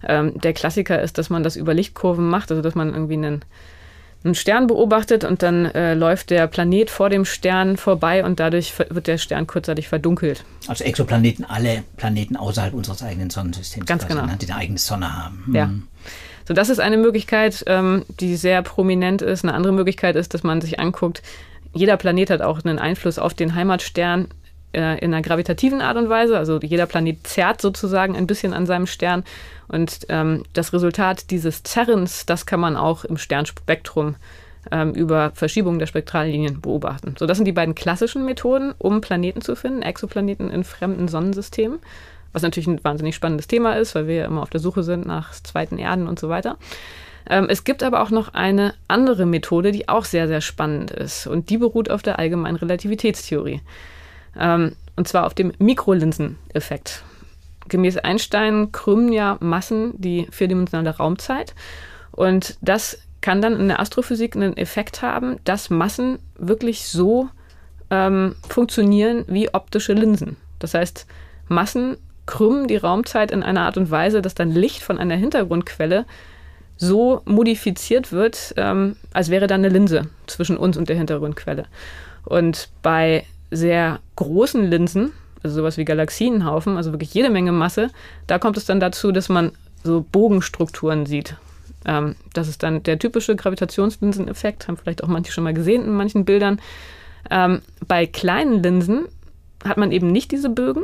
Ähm, 0.07 0.39
der 0.39 0.53
Klassiker 0.53 1.01
ist, 1.01 1.17
dass 1.17 1.29
man 1.29 1.43
das 1.43 1.55
über 1.55 1.73
Lichtkurven 1.73 2.29
macht, 2.29 2.51
also 2.51 2.61
dass 2.61 2.75
man 2.75 2.93
irgendwie 2.93 3.15
einen 3.15 3.45
einen 4.23 4.35
Stern 4.35 4.67
beobachtet 4.67 5.23
und 5.23 5.43
dann 5.43 5.65
äh, 5.65 5.93
läuft 5.95 6.29
der 6.29 6.47
Planet 6.47 6.89
vor 6.89 7.09
dem 7.09 7.25
Stern 7.25 7.77
vorbei 7.77 8.23
und 8.23 8.39
dadurch 8.39 8.73
wird 8.89 9.07
der 9.07 9.17
Stern 9.17 9.47
kurzzeitig 9.47 9.89
verdunkelt. 9.89 10.45
Also 10.67 10.83
Exoplaneten, 10.83 11.45
alle 11.45 11.83
Planeten 11.97 12.37
außerhalb 12.37 12.73
unseres 12.73 13.03
eigenen 13.03 13.29
Sonnensystems, 13.29 13.85
Ganz 13.85 14.03
quasi, 14.03 14.15
genau. 14.15 14.31
Ne, 14.31 14.37
die 14.37 14.45
eine 14.45 14.55
eigene 14.55 14.79
Sonne 14.79 15.15
haben. 15.15 15.43
Mhm. 15.47 15.55
Ja. 15.55 15.69
So, 16.47 16.53
das 16.53 16.69
ist 16.69 16.79
eine 16.79 16.97
Möglichkeit, 16.97 17.63
ähm, 17.67 18.03
die 18.19 18.35
sehr 18.35 18.61
prominent 18.61 19.21
ist. 19.21 19.43
Eine 19.43 19.53
andere 19.53 19.73
Möglichkeit 19.73 20.15
ist, 20.15 20.33
dass 20.33 20.43
man 20.43 20.61
sich 20.61 20.79
anguckt, 20.79 21.21
jeder 21.73 21.97
Planet 21.97 22.29
hat 22.29 22.41
auch 22.41 22.63
einen 22.63 22.79
Einfluss 22.79 23.17
auf 23.17 23.33
den 23.33 23.55
Heimatstern 23.55 24.27
äh, 24.73 24.99
in 24.99 25.13
einer 25.13 25.21
gravitativen 25.21 25.81
Art 25.81 25.97
und 25.97 26.09
Weise. 26.09 26.37
Also 26.37 26.59
jeder 26.61 26.85
Planet 26.85 27.25
zerrt 27.25 27.61
sozusagen 27.61 28.15
ein 28.15 28.27
bisschen 28.27 28.53
an 28.53 28.65
seinem 28.65 28.87
Stern. 28.87 29.23
Und 29.67 30.05
ähm, 30.09 30.43
das 30.53 30.73
Resultat 30.73 31.31
dieses 31.31 31.63
Zerrens, 31.63 32.25
das 32.25 32.45
kann 32.45 32.59
man 32.59 32.75
auch 32.75 33.05
im 33.05 33.17
Sternspektrum 33.17 34.15
ähm, 34.71 34.93
über 34.93 35.31
Verschiebungen 35.33 35.79
der 35.79 35.87
Spektrallinien 35.87 36.61
beobachten. 36.61 37.15
So, 37.17 37.25
das 37.25 37.37
sind 37.37 37.45
die 37.45 37.51
beiden 37.51 37.75
klassischen 37.75 38.25
Methoden, 38.25 38.73
um 38.77 39.01
Planeten 39.01 39.41
zu 39.41 39.55
finden, 39.55 39.81
Exoplaneten 39.81 40.49
in 40.49 40.63
fremden 40.63 41.07
Sonnensystemen. 41.07 41.79
Was 42.31 42.41
natürlich 42.41 42.67
ein 42.67 42.83
wahnsinnig 42.83 43.15
spannendes 43.15 43.47
Thema 43.47 43.73
ist, 43.73 43.93
weil 43.93 44.07
wir 44.07 44.15
ja 44.15 44.25
immer 44.25 44.41
auf 44.41 44.49
der 44.49 44.59
Suche 44.59 44.83
sind 44.83 45.05
nach 45.05 45.33
zweiten 45.33 45.77
Erden 45.77 46.07
und 46.07 46.19
so 46.19 46.29
weiter. 46.29 46.57
Ähm, 47.29 47.47
es 47.49 47.63
gibt 47.63 47.83
aber 47.83 48.01
auch 48.01 48.09
noch 48.09 48.33
eine 48.33 48.73
andere 48.87 49.25
Methode, 49.25 49.71
die 49.71 49.87
auch 49.87 50.05
sehr, 50.05 50.27
sehr 50.27 50.41
spannend 50.41 50.91
ist. 50.91 51.27
Und 51.27 51.49
die 51.49 51.57
beruht 51.57 51.89
auf 51.89 52.01
der 52.01 52.19
allgemeinen 52.19 52.57
Relativitätstheorie. 52.57 53.61
Ähm, 54.39 54.75
und 54.95 55.07
zwar 55.07 55.25
auf 55.25 55.33
dem 55.33 55.53
Mikrolinseneffekt. 55.57 57.03
Gemäß 57.67 57.97
Einstein 57.97 58.71
krümmen 58.71 59.11
ja 59.11 59.37
Massen 59.39 59.93
die 59.97 60.27
vierdimensionale 60.31 60.97
Raumzeit. 60.97 61.55
Und 62.11 62.57
das 62.61 62.99
kann 63.21 63.41
dann 63.41 63.59
in 63.59 63.69
der 63.69 63.79
Astrophysik 63.79 64.35
einen 64.35 64.57
Effekt 64.57 65.01
haben, 65.01 65.37
dass 65.45 65.69
Massen 65.69 66.19
wirklich 66.37 66.87
so 66.87 67.29
ähm, 67.89 68.35
funktionieren 68.47 69.23
wie 69.27 69.53
optische 69.53 69.93
Linsen. 69.93 70.35
Das 70.59 70.73
heißt, 70.73 71.07
Massen 71.47 71.97
krümmen 72.25 72.67
die 72.67 72.77
Raumzeit 72.77 73.31
in 73.31 73.43
einer 73.43 73.61
Art 73.61 73.77
und 73.77 73.91
Weise, 73.91 74.21
dass 74.21 74.35
dann 74.35 74.51
Licht 74.51 74.81
von 74.81 74.97
einer 74.97 75.15
Hintergrundquelle 75.15 76.05
so 76.77 77.21
modifiziert 77.25 78.11
wird, 78.11 78.53
ähm, 78.57 78.97
als 79.13 79.29
wäre 79.29 79.47
da 79.47 79.55
eine 79.55 79.69
Linse 79.69 80.09
zwischen 80.27 80.57
uns 80.57 80.77
und 80.77 80.89
der 80.89 80.95
Hintergrundquelle. 80.95 81.65
Und 82.25 82.69
bei 82.81 83.25
sehr 83.55 83.99
großen 84.15 84.63
Linsen, 84.69 85.11
also 85.43 85.55
sowas 85.55 85.77
wie 85.77 85.85
Galaxienhaufen, 85.85 86.77
also 86.77 86.91
wirklich 86.91 87.13
jede 87.13 87.29
Menge 87.29 87.51
Masse, 87.51 87.89
da 88.27 88.39
kommt 88.39 88.57
es 88.57 88.65
dann 88.65 88.79
dazu, 88.79 89.11
dass 89.11 89.29
man 89.29 89.51
so 89.83 90.05
Bogenstrukturen 90.11 91.05
sieht. 91.05 91.35
Ähm, 91.85 92.15
das 92.33 92.47
ist 92.47 92.63
dann 92.63 92.83
der 92.83 92.99
typische 92.99 93.35
Gravitationslinseneffekt, 93.35 94.67
haben 94.67 94.77
vielleicht 94.77 95.03
auch 95.03 95.07
manche 95.07 95.31
schon 95.31 95.43
mal 95.43 95.53
gesehen 95.53 95.83
in 95.83 95.93
manchen 95.93 96.25
Bildern. 96.25 96.59
Ähm, 97.29 97.61
bei 97.87 98.05
kleinen 98.05 98.63
Linsen 98.63 99.05
hat 99.65 99.77
man 99.77 99.91
eben 99.91 100.11
nicht 100.11 100.31
diese 100.31 100.49
Bögen. 100.49 100.83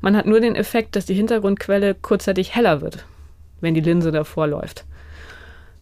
Man 0.00 0.16
hat 0.16 0.26
nur 0.26 0.40
den 0.40 0.56
Effekt, 0.56 0.96
dass 0.96 1.06
die 1.06 1.14
Hintergrundquelle 1.14 1.94
kurzzeitig 1.94 2.54
heller 2.54 2.80
wird, 2.80 3.04
wenn 3.60 3.74
die 3.74 3.80
Linse 3.80 4.12
davor 4.12 4.46
läuft. 4.46 4.84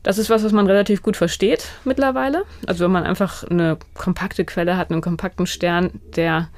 Das 0.03 0.19
ist 0.19 0.31
was, 0.31 0.45
was 0.45 0.53
man 0.53 0.67
relativ 0.67 1.03
gut 1.03 1.17
versteht 1.17 1.69
mittlerweile. 1.85 2.45
Also 2.67 2.85
wenn 2.85 2.93
man 2.93 3.05
einfach 3.05 3.45
eine 3.45 3.79
kompakte 3.95 4.45
Quelle 4.45 4.77
hat, 4.77 4.91
einen 4.91 5.01
kompakten 5.01 5.47
Stern, 5.47 5.91
der 6.15 6.49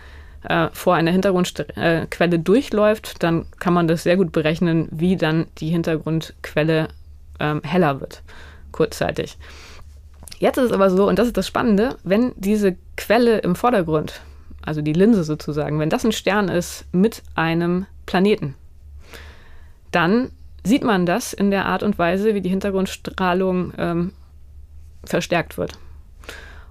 äh, 0.43 0.69
vor 0.73 0.95
einer 0.95 1.11
Hintergrundquelle 1.11 2.37
äh, 2.37 2.39
durchläuft, 2.39 3.23
dann 3.23 3.47
kann 3.59 3.75
man 3.75 3.89
das 3.89 4.03
sehr 4.03 4.17
gut 4.17 4.33
berechnen, 4.33 4.89
wie 4.91 5.17
dann 5.17 5.47
die 5.59 5.69
Hintergrundquelle 5.69 6.89
ähm, 7.39 7.63
heller 7.65 8.01
wird, 8.01 8.23
kurzzeitig. 8.73 9.39
Jetzt 10.39 10.57
ist 10.57 10.67
es 10.67 10.73
aber 10.73 10.89
so, 10.91 11.09
und 11.09 11.19
das 11.19 11.27
ist 11.27 11.37
das 11.37 11.47
Spannende, 11.47 11.97
wenn 12.05 12.33
diese 12.37 12.77
Quelle 12.97 13.39
im 13.39 13.55
Vordergrund, 13.57 14.21
also 14.63 14.81
die 14.81 14.95
Linse 14.95 15.25
sozusagen, 15.25 15.79
wenn 15.79 15.91
das 15.91 16.05
ein 16.05 16.13
Stern 16.13 16.49
ist 16.49 16.87
mit 16.93 17.23
einem 17.35 17.87
Planeten, 18.07 18.55
dann 19.91 20.31
sieht 20.65 20.85
man 20.85 21.07
das 21.07 21.33
in 21.33 21.51
der 21.51 21.67
Art 21.67 21.83
und 21.83 21.99
Weise, 21.99 22.35
wie 22.35 22.41
die 22.41 22.49
Hintergrundstrahlung 22.49 23.73
ähm, 23.79 24.13
verstärkt 25.05 25.59
wird. 25.59 25.73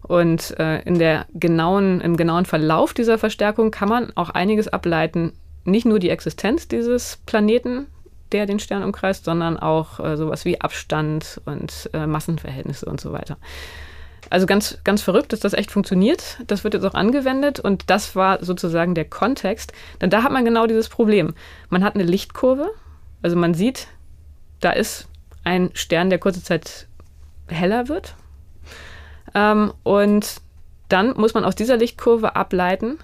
Und 0.03 0.59
äh, 0.59 0.81
in 0.81 0.97
der 0.97 1.25
genauen, 1.33 2.01
im 2.01 2.17
genauen 2.17 2.45
Verlauf 2.45 2.93
dieser 2.93 3.17
Verstärkung 3.17 3.71
kann 3.71 3.89
man 3.89 4.11
auch 4.15 4.29
einiges 4.29 4.67
ableiten. 4.67 5.33
Nicht 5.65 5.85
nur 5.85 5.99
die 5.99 6.09
Existenz 6.09 6.67
dieses 6.67 7.17
Planeten, 7.25 7.87
der 8.31 8.45
den 8.45 8.59
Stern 8.59 8.83
umkreist, 8.83 9.25
sondern 9.25 9.57
auch 9.57 9.99
äh, 9.99 10.17
sowas 10.17 10.45
wie 10.45 10.61
Abstand 10.61 11.41
und 11.45 11.89
äh, 11.93 12.07
Massenverhältnisse 12.07 12.85
und 12.85 13.01
so 13.01 13.11
weiter. 13.11 13.37
Also 14.29 14.45
ganz, 14.45 14.79
ganz 14.83 15.01
verrückt, 15.01 15.33
dass 15.33 15.39
das 15.39 15.53
echt 15.53 15.71
funktioniert. 15.71 16.37
Das 16.45 16.63
wird 16.63 16.75
jetzt 16.75 16.85
auch 16.85 16.93
angewendet 16.93 17.59
und 17.59 17.89
das 17.89 18.15
war 18.15 18.43
sozusagen 18.43 18.93
der 18.93 19.05
Kontext. 19.05 19.73
Denn 20.01 20.09
da 20.09 20.23
hat 20.23 20.31
man 20.31 20.45
genau 20.45 20.67
dieses 20.67 20.89
Problem. 20.89 21.33
Man 21.69 21.83
hat 21.83 21.95
eine 21.95 22.03
Lichtkurve, 22.03 22.69
also 23.21 23.35
man 23.35 23.53
sieht, 23.53 23.87
da 24.59 24.71
ist 24.71 25.07
ein 25.43 25.71
Stern, 25.73 26.09
der 26.09 26.19
kurze 26.19 26.43
Zeit 26.43 26.87
heller 27.47 27.87
wird. 27.87 28.15
Ähm, 29.33 29.73
und 29.83 30.41
dann 30.89 31.15
muss 31.17 31.33
man 31.33 31.45
aus 31.45 31.55
dieser 31.55 31.77
Lichtkurve 31.77 32.35
ableiten, 32.35 32.97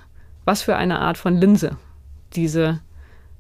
was 0.44 0.62
für 0.62 0.76
eine 0.76 1.00
Art 1.00 1.18
von 1.18 1.38
Linse 1.38 1.78
diese 2.36 2.82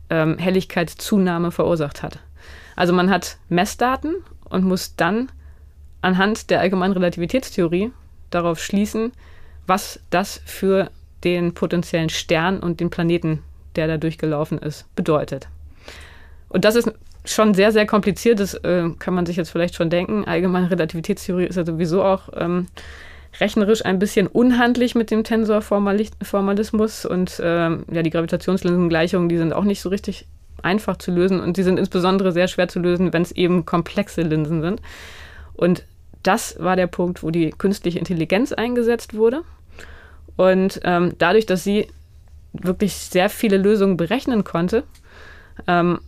ähm, 0.10 0.38
Helligkeitszunahme 0.38 1.52
verursacht 1.52 2.04
hat. 2.04 2.20
Also 2.76 2.94
man 2.94 3.10
hat 3.10 3.38
Messdaten 3.50 4.16
und 4.50 4.64
muss 4.64 4.96
dann 4.96 5.32
anhand 6.02 6.50
der 6.50 6.60
allgemeinen 6.60 6.94
Relativitätstheorie 6.94 7.92
darauf 8.30 8.60
schließen, 8.60 9.12
was 9.66 10.00
das 10.10 10.42
für 10.46 10.92
den 11.24 11.54
potenziellen 11.54 12.10
Stern 12.10 12.60
und 12.60 12.80
den 12.80 12.90
Planeten, 12.90 13.42
der 13.76 13.88
da 13.88 13.98
durchgelaufen 13.98 14.60
ist, 14.60 14.94
bedeutet. 14.96 15.48
Und 16.56 16.63
das 16.63 16.78
ist 16.78 16.89
schon 17.26 17.54
sehr, 17.54 17.74
sehr 17.74 17.86
kompliziert. 17.86 18.39
Das 18.39 18.54
äh, 18.54 18.89
kann 18.98 19.13
man 19.13 19.26
sich 19.26 19.36
jetzt 19.36 19.50
vielleicht 19.50 19.76
schon 19.76 19.89
denken. 19.89 20.24
Allgemeine 20.24 20.72
Relativitätstheorie 20.72 21.44
ist 21.44 21.58
ja 21.58 21.65
sowieso 21.65 22.02
auch 22.02 22.30
ähm, 22.34 22.68
rechnerisch 23.41 23.84
ein 23.84 24.00
bisschen 24.00 24.28
unhandlich 24.28 24.96
mit 24.96 25.12
dem 25.12 25.26
Tensorformalismus. 25.26 27.06
Und 27.06 27.41
ähm, 27.44 27.84
ja, 27.91 28.04
die 28.04 28.10
Gravitationslinsengleichungen, 28.10 29.28
die 29.28 29.38
sind 29.38 29.52
auch 29.52 29.65
nicht 29.65 29.82
so 29.82 29.89
richtig 29.89 30.28
einfach 30.63 30.96
zu 30.96 31.12
lösen. 31.12 31.41
Und 31.41 31.58
die 31.58 31.63
sind 31.63 31.78
insbesondere 31.78 32.32
sehr 32.32 32.48
schwer 32.48 32.70
zu 32.70 32.80
lösen, 32.80 33.12
wenn 33.12 33.24
es 33.24 33.34
eben 33.34 33.65
komplexe 33.65 34.22
Linsen 34.22 34.62
sind. 34.62 34.82
Und 35.56 35.84
das 36.24 36.56
war 36.58 36.78
der 36.78 36.88
Punkt, 36.88 37.22
wo 37.22 37.32
die 37.32 37.50
künstliche 37.50 38.00
Intelligenz 38.00 38.54
eingesetzt 38.54 39.13
wurde. 39.13 39.41
Und 40.38 40.80
ähm, 40.86 41.15
dadurch, 41.18 41.48
dass 41.48 41.65
sie 41.65 41.89
wirklich 42.54 42.94
sehr 42.94 43.30
viele 43.30 43.58
Lösungen 43.58 43.98
berechnen 43.98 44.46
konnte, 44.46 44.86
ähm, 45.68 46.00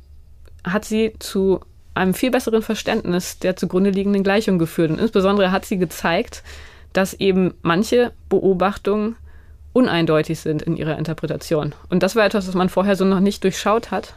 hat 0.71 0.86
sie 0.86 1.13
zu 1.19 1.62
einem 1.93 2.13
viel 2.13 2.32
besseren 2.32 2.62
Verständnis 2.62 3.39
der 3.39 3.56
zugrunde 3.56 3.89
liegenden 3.89 4.23
Gleichung 4.23 4.60
geführt. 4.60 4.91
Und 4.91 4.99
insbesondere 4.99 5.51
hat 5.51 5.65
sie 5.65 5.77
gezeigt, 5.77 6.43
dass 6.93 7.13
eben 7.13 7.53
manche 7.62 8.12
Beobachtungen 8.30 9.15
uneindeutig 9.73 10.39
sind 10.39 10.62
in 10.62 10.75
ihrer 10.75 10.97
Interpretation. 10.97 11.73
Und 11.89 12.03
das 12.03 12.15
war 12.15 12.25
etwas, 12.25 12.47
was 12.47 12.56
man 12.56 12.69
vorher 12.69 12.95
so 12.95 13.06
noch 13.06 13.19
nicht 13.19 13.43
durchschaut 13.43 13.91
hat 13.91 14.15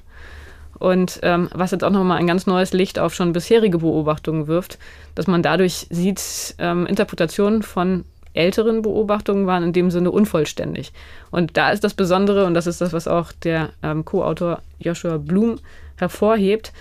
und 0.79 1.21
ähm, 1.23 1.49
was 1.53 1.73
jetzt 1.73 1.85
auch 1.85 1.91
nochmal 1.91 2.19
ein 2.19 2.27
ganz 2.27 2.47
neues 2.47 2.73
Licht 2.73 2.99
auf 2.99 3.15
schon 3.15 3.35
bisherige 3.35 3.79
Beobachtungen 3.79 4.47
wirft, 4.47 4.79
dass 5.15 5.27
man 5.27 5.43
dadurch 5.43 5.87
sieht, 5.91 6.55
ähm, 6.59 6.87
Interpretationen 6.87 7.63
von 7.63 8.05
älteren 8.33 8.81
Beobachtungen 8.81 9.47
waren 9.47 9.65
in 9.65 9.73
dem 9.73 9.91
Sinne 9.91 10.11
unvollständig. 10.11 10.93
Und 11.31 11.57
da 11.57 11.71
ist 11.71 11.85
das 11.85 11.95
Besondere, 11.95 12.47
und 12.47 12.55
das 12.55 12.67
ist 12.67 12.81
das, 12.81 12.93
was 12.93 13.09
auch 13.09 13.33
der 13.33 13.71
ähm, 13.83 14.05
Co-Autor 14.05 14.63
Joshua 14.79 15.19
Blum 15.19 15.59
hervorhebt, 16.01 16.73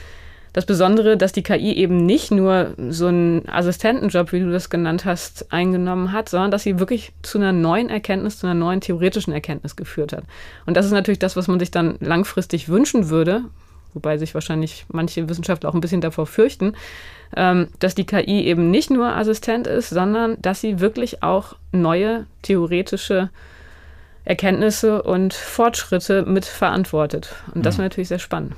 das 0.54 0.66
Besondere, 0.66 1.16
dass 1.16 1.32
die 1.32 1.44
KI 1.44 1.74
eben 1.74 2.06
nicht 2.06 2.32
nur 2.32 2.74
so 2.90 3.08
einen 3.08 3.48
Assistentenjob, 3.48 4.32
wie 4.32 4.40
du 4.40 4.52
das 4.52 4.70
genannt 4.70 5.06
hast, 5.06 5.52
eingenommen 5.54 6.12
hat, 6.12 6.30
sondern 6.30 6.50
dass 6.50 6.64
sie 6.64 6.80
wirklich 6.80 7.12
zu 7.22 7.38
einer 7.38 7.52
neuen 7.52 7.90
Erkenntnis, 7.90 8.40
zu 8.40 8.48
einer 8.48 8.56
neuen 8.56 8.82
theoretischen 8.82 9.32
Erkenntnis 9.32 9.76
geführt 9.76 10.12
hat. 10.12 10.24
Und 10.66 10.76
das 10.76 10.86
ist 10.86 10.92
natürlich 10.92 11.20
das, 11.20 11.36
was 11.36 11.48
man 11.48 11.60
sich 11.60 11.70
dann 11.70 11.98
langfristig 12.00 12.68
wünschen 12.68 13.10
würde, 13.10 13.44
wobei 13.94 14.18
sich 14.18 14.34
wahrscheinlich 14.34 14.86
manche 14.90 15.30
Wissenschaftler 15.30 15.70
auch 15.70 15.76
ein 15.76 15.82
bisschen 15.82 16.02
davor 16.02 16.26
fürchten, 16.26 16.74
ähm, 17.36 17.68
dass 17.80 17.94
die 17.94 18.06
KI 18.06 18.46
eben 18.46 18.72
nicht 18.72 18.90
nur 18.90 19.16
Assistent 19.16 19.68
ist, 19.68 19.90
sondern 19.90 20.38
dass 20.42 20.62
sie 20.62 20.80
wirklich 20.80 21.22
auch 21.22 21.56
neue 21.72 22.26
theoretische 22.42 23.30
Erkenntnisse 24.26 25.04
und 25.04 25.34
Fortschritte 25.34 26.24
mit 26.24 26.46
verantwortet. 26.46 27.36
Und 27.54 27.66
das 27.66 27.76
mhm. 27.76 27.80
wäre 27.80 27.90
natürlich 27.90 28.10
sehr 28.10 28.20
spannend. 28.20 28.54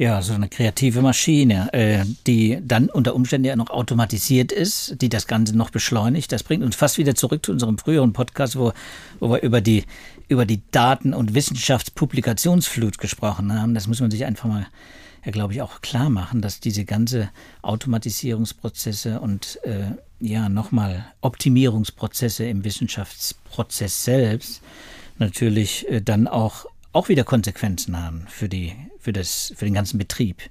Ja, 0.00 0.22
so 0.22 0.32
eine 0.32 0.48
kreative 0.48 1.02
Maschine, 1.02 1.70
äh, 1.74 2.06
die 2.26 2.58
dann 2.62 2.88
unter 2.88 3.14
Umständen 3.14 3.46
ja 3.46 3.54
noch 3.54 3.68
automatisiert 3.68 4.50
ist, 4.50 4.96
die 5.02 5.10
das 5.10 5.26
Ganze 5.26 5.54
noch 5.54 5.68
beschleunigt. 5.68 6.32
Das 6.32 6.42
bringt 6.42 6.64
uns 6.64 6.74
fast 6.74 6.96
wieder 6.96 7.14
zurück 7.14 7.44
zu 7.44 7.52
unserem 7.52 7.76
früheren 7.76 8.14
Podcast, 8.14 8.56
wo, 8.56 8.72
wo 9.18 9.28
wir 9.28 9.42
über 9.42 9.60
die, 9.60 9.84
über 10.28 10.46
die 10.46 10.62
Daten- 10.70 11.12
und 11.12 11.34
Wissenschaftspublikationsflut 11.34 12.96
gesprochen 12.96 13.52
haben. 13.52 13.74
Das 13.74 13.88
muss 13.88 14.00
man 14.00 14.10
sich 14.10 14.24
einfach 14.24 14.48
mal, 14.48 14.66
ja, 15.22 15.32
glaube 15.32 15.52
ich, 15.52 15.60
auch 15.60 15.82
klar 15.82 16.08
machen, 16.08 16.40
dass 16.40 16.60
diese 16.60 16.86
ganze 16.86 17.28
Automatisierungsprozesse 17.60 19.20
und 19.20 19.58
äh, 19.64 19.82
ja, 20.18 20.48
nochmal 20.48 21.04
Optimierungsprozesse 21.20 22.46
im 22.46 22.64
Wissenschaftsprozess 22.64 24.02
selbst 24.02 24.62
natürlich 25.18 25.86
äh, 25.90 26.00
dann 26.00 26.26
auch 26.26 26.64
auch 26.92 27.08
wieder 27.08 27.22
Konsequenzen 27.22 28.02
haben 28.02 28.24
für 28.28 28.48
die 28.48 28.74
für 29.00 29.12
das 29.12 29.52
für 29.56 29.64
den 29.64 29.74
ganzen 29.74 29.98
Betrieb. 29.98 30.42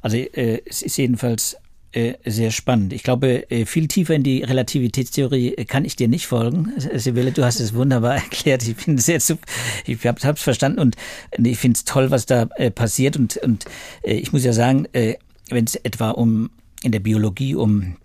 Also 0.00 0.16
äh, 0.16 0.60
es 0.66 0.82
ist 0.82 0.96
jedenfalls 0.96 1.56
äh, 1.92 2.14
sehr 2.24 2.50
spannend. 2.50 2.94
Ich 2.94 3.02
glaube, 3.02 3.50
äh, 3.50 3.66
viel 3.66 3.86
tiefer 3.86 4.14
in 4.14 4.22
die 4.22 4.42
Relativitätstheorie 4.42 5.54
äh, 5.54 5.64
kann 5.66 5.84
ich 5.84 5.94
dir 5.94 6.08
nicht 6.08 6.26
folgen. 6.26 6.72
Sibylle, 6.94 7.32
du 7.32 7.44
hast 7.44 7.60
es 7.60 7.74
wunderbar 7.74 8.14
erklärt. 8.22 8.66
Ich 8.66 8.88
es 8.88 9.06
sehr, 9.06 9.38
ich 9.86 10.06
habe 10.06 10.18
es 10.20 10.42
verstanden 10.42 10.78
und 10.78 10.96
ich 11.38 11.58
finde 11.58 11.76
es 11.76 11.84
toll, 11.84 12.10
was 12.10 12.24
da 12.24 12.48
äh, 12.56 12.70
passiert. 12.70 13.16
Und, 13.16 13.36
und 13.36 13.66
äh, 14.02 14.14
ich 14.14 14.32
muss 14.32 14.42
ja 14.44 14.54
sagen, 14.54 14.86
äh, 14.92 15.16
wenn 15.50 15.66
es 15.66 15.74
etwa 15.74 16.10
um 16.10 16.50
in 16.82 16.92
der 16.92 17.00
Biologie 17.00 17.54
um 17.54 17.96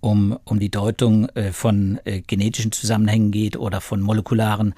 um, 0.00 0.38
um 0.44 0.58
die 0.58 0.70
Deutung 0.70 1.28
äh, 1.30 1.52
von 1.52 2.00
äh, 2.04 2.22
genetischen 2.22 2.72
Zusammenhängen 2.72 3.32
geht 3.32 3.56
oder 3.56 3.80
von 3.80 4.00
molekularen 4.00 4.74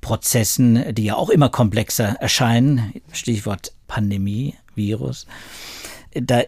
Prozessen, 0.00 0.94
die 0.94 1.04
ja 1.04 1.16
auch 1.16 1.30
immer 1.30 1.48
komplexer 1.48 2.16
erscheinen. 2.20 2.94
Stichwort 3.12 3.72
Pandemie, 3.92 4.54
Virus. 4.74 5.26
Da 6.14 6.44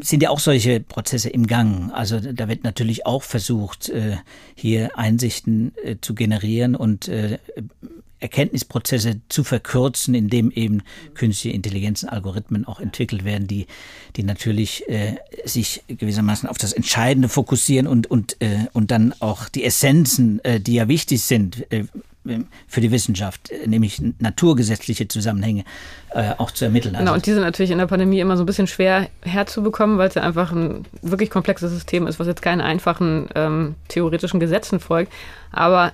sind 0.00 0.22
ja 0.22 0.30
auch 0.30 0.38
solche 0.38 0.78
Prozesse 0.78 1.28
im 1.28 1.48
Gang. 1.48 1.92
Also 1.92 2.20
da 2.20 2.46
wird 2.46 2.62
natürlich 2.62 3.04
auch 3.04 3.24
versucht, 3.24 3.88
äh, 3.88 4.16
hier 4.54 4.96
Einsichten 4.96 5.72
äh, 5.82 5.96
zu 6.00 6.14
generieren 6.14 6.76
und 6.76 7.08
äh, 7.08 7.38
Erkenntnisprozesse 8.20 9.20
zu 9.28 9.42
verkürzen, 9.42 10.14
indem 10.14 10.52
eben 10.52 10.82
künstliche 11.14 11.54
Intelligenzen, 11.54 12.08
Algorithmen 12.08 12.64
auch 12.64 12.78
entwickelt 12.78 13.24
werden, 13.24 13.48
die, 13.48 13.66
die 14.14 14.22
natürlich 14.22 14.88
äh, 14.88 15.16
sich 15.44 15.82
gewissermaßen 15.88 16.48
auf 16.48 16.58
das 16.58 16.72
Entscheidende 16.72 17.28
fokussieren 17.28 17.88
und, 17.88 18.08
und, 18.08 18.40
äh, 18.40 18.66
und 18.72 18.92
dann 18.92 19.14
auch 19.18 19.48
die 19.48 19.64
Essenzen, 19.64 20.44
äh, 20.44 20.60
die 20.60 20.74
ja 20.74 20.86
wichtig 20.86 21.22
sind, 21.22 21.66
für 22.66 22.80
die 22.80 22.90
Wissenschaft, 22.90 23.50
nämlich 23.66 24.02
naturgesetzliche 24.18 25.08
Zusammenhänge 25.08 25.64
äh, 26.10 26.32
auch 26.38 26.50
zu 26.50 26.64
ermitteln. 26.64 26.94
Also 26.94 27.04
genau, 27.04 27.14
und 27.14 27.26
die 27.26 27.32
sind 27.32 27.42
natürlich 27.42 27.70
in 27.70 27.78
der 27.78 27.86
Pandemie 27.86 28.20
immer 28.20 28.36
so 28.36 28.42
ein 28.42 28.46
bisschen 28.46 28.66
schwer 28.66 29.08
herzubekommen, 29.22 29.98
weil 29.98 30.08
es 30.08 30.14
ja 30.14 30.22
einfach 30.22 30.52
ein 30.52 30.84
wirklich 31.02 31.30
komplexes 31.30 31.70
System 31.70 32.06
ist, 32.06 32.18
was 32.18 32.26
jetzt 32.26 32.42
keinen 32.42 32.60
einfachen 32.60 33.28
ähm, 33.34 33.74
theoretischen 33.88 34.40
Gesetzen 34.40 34.80
folgt. 34.80 35.12
Aber 35.52 35.92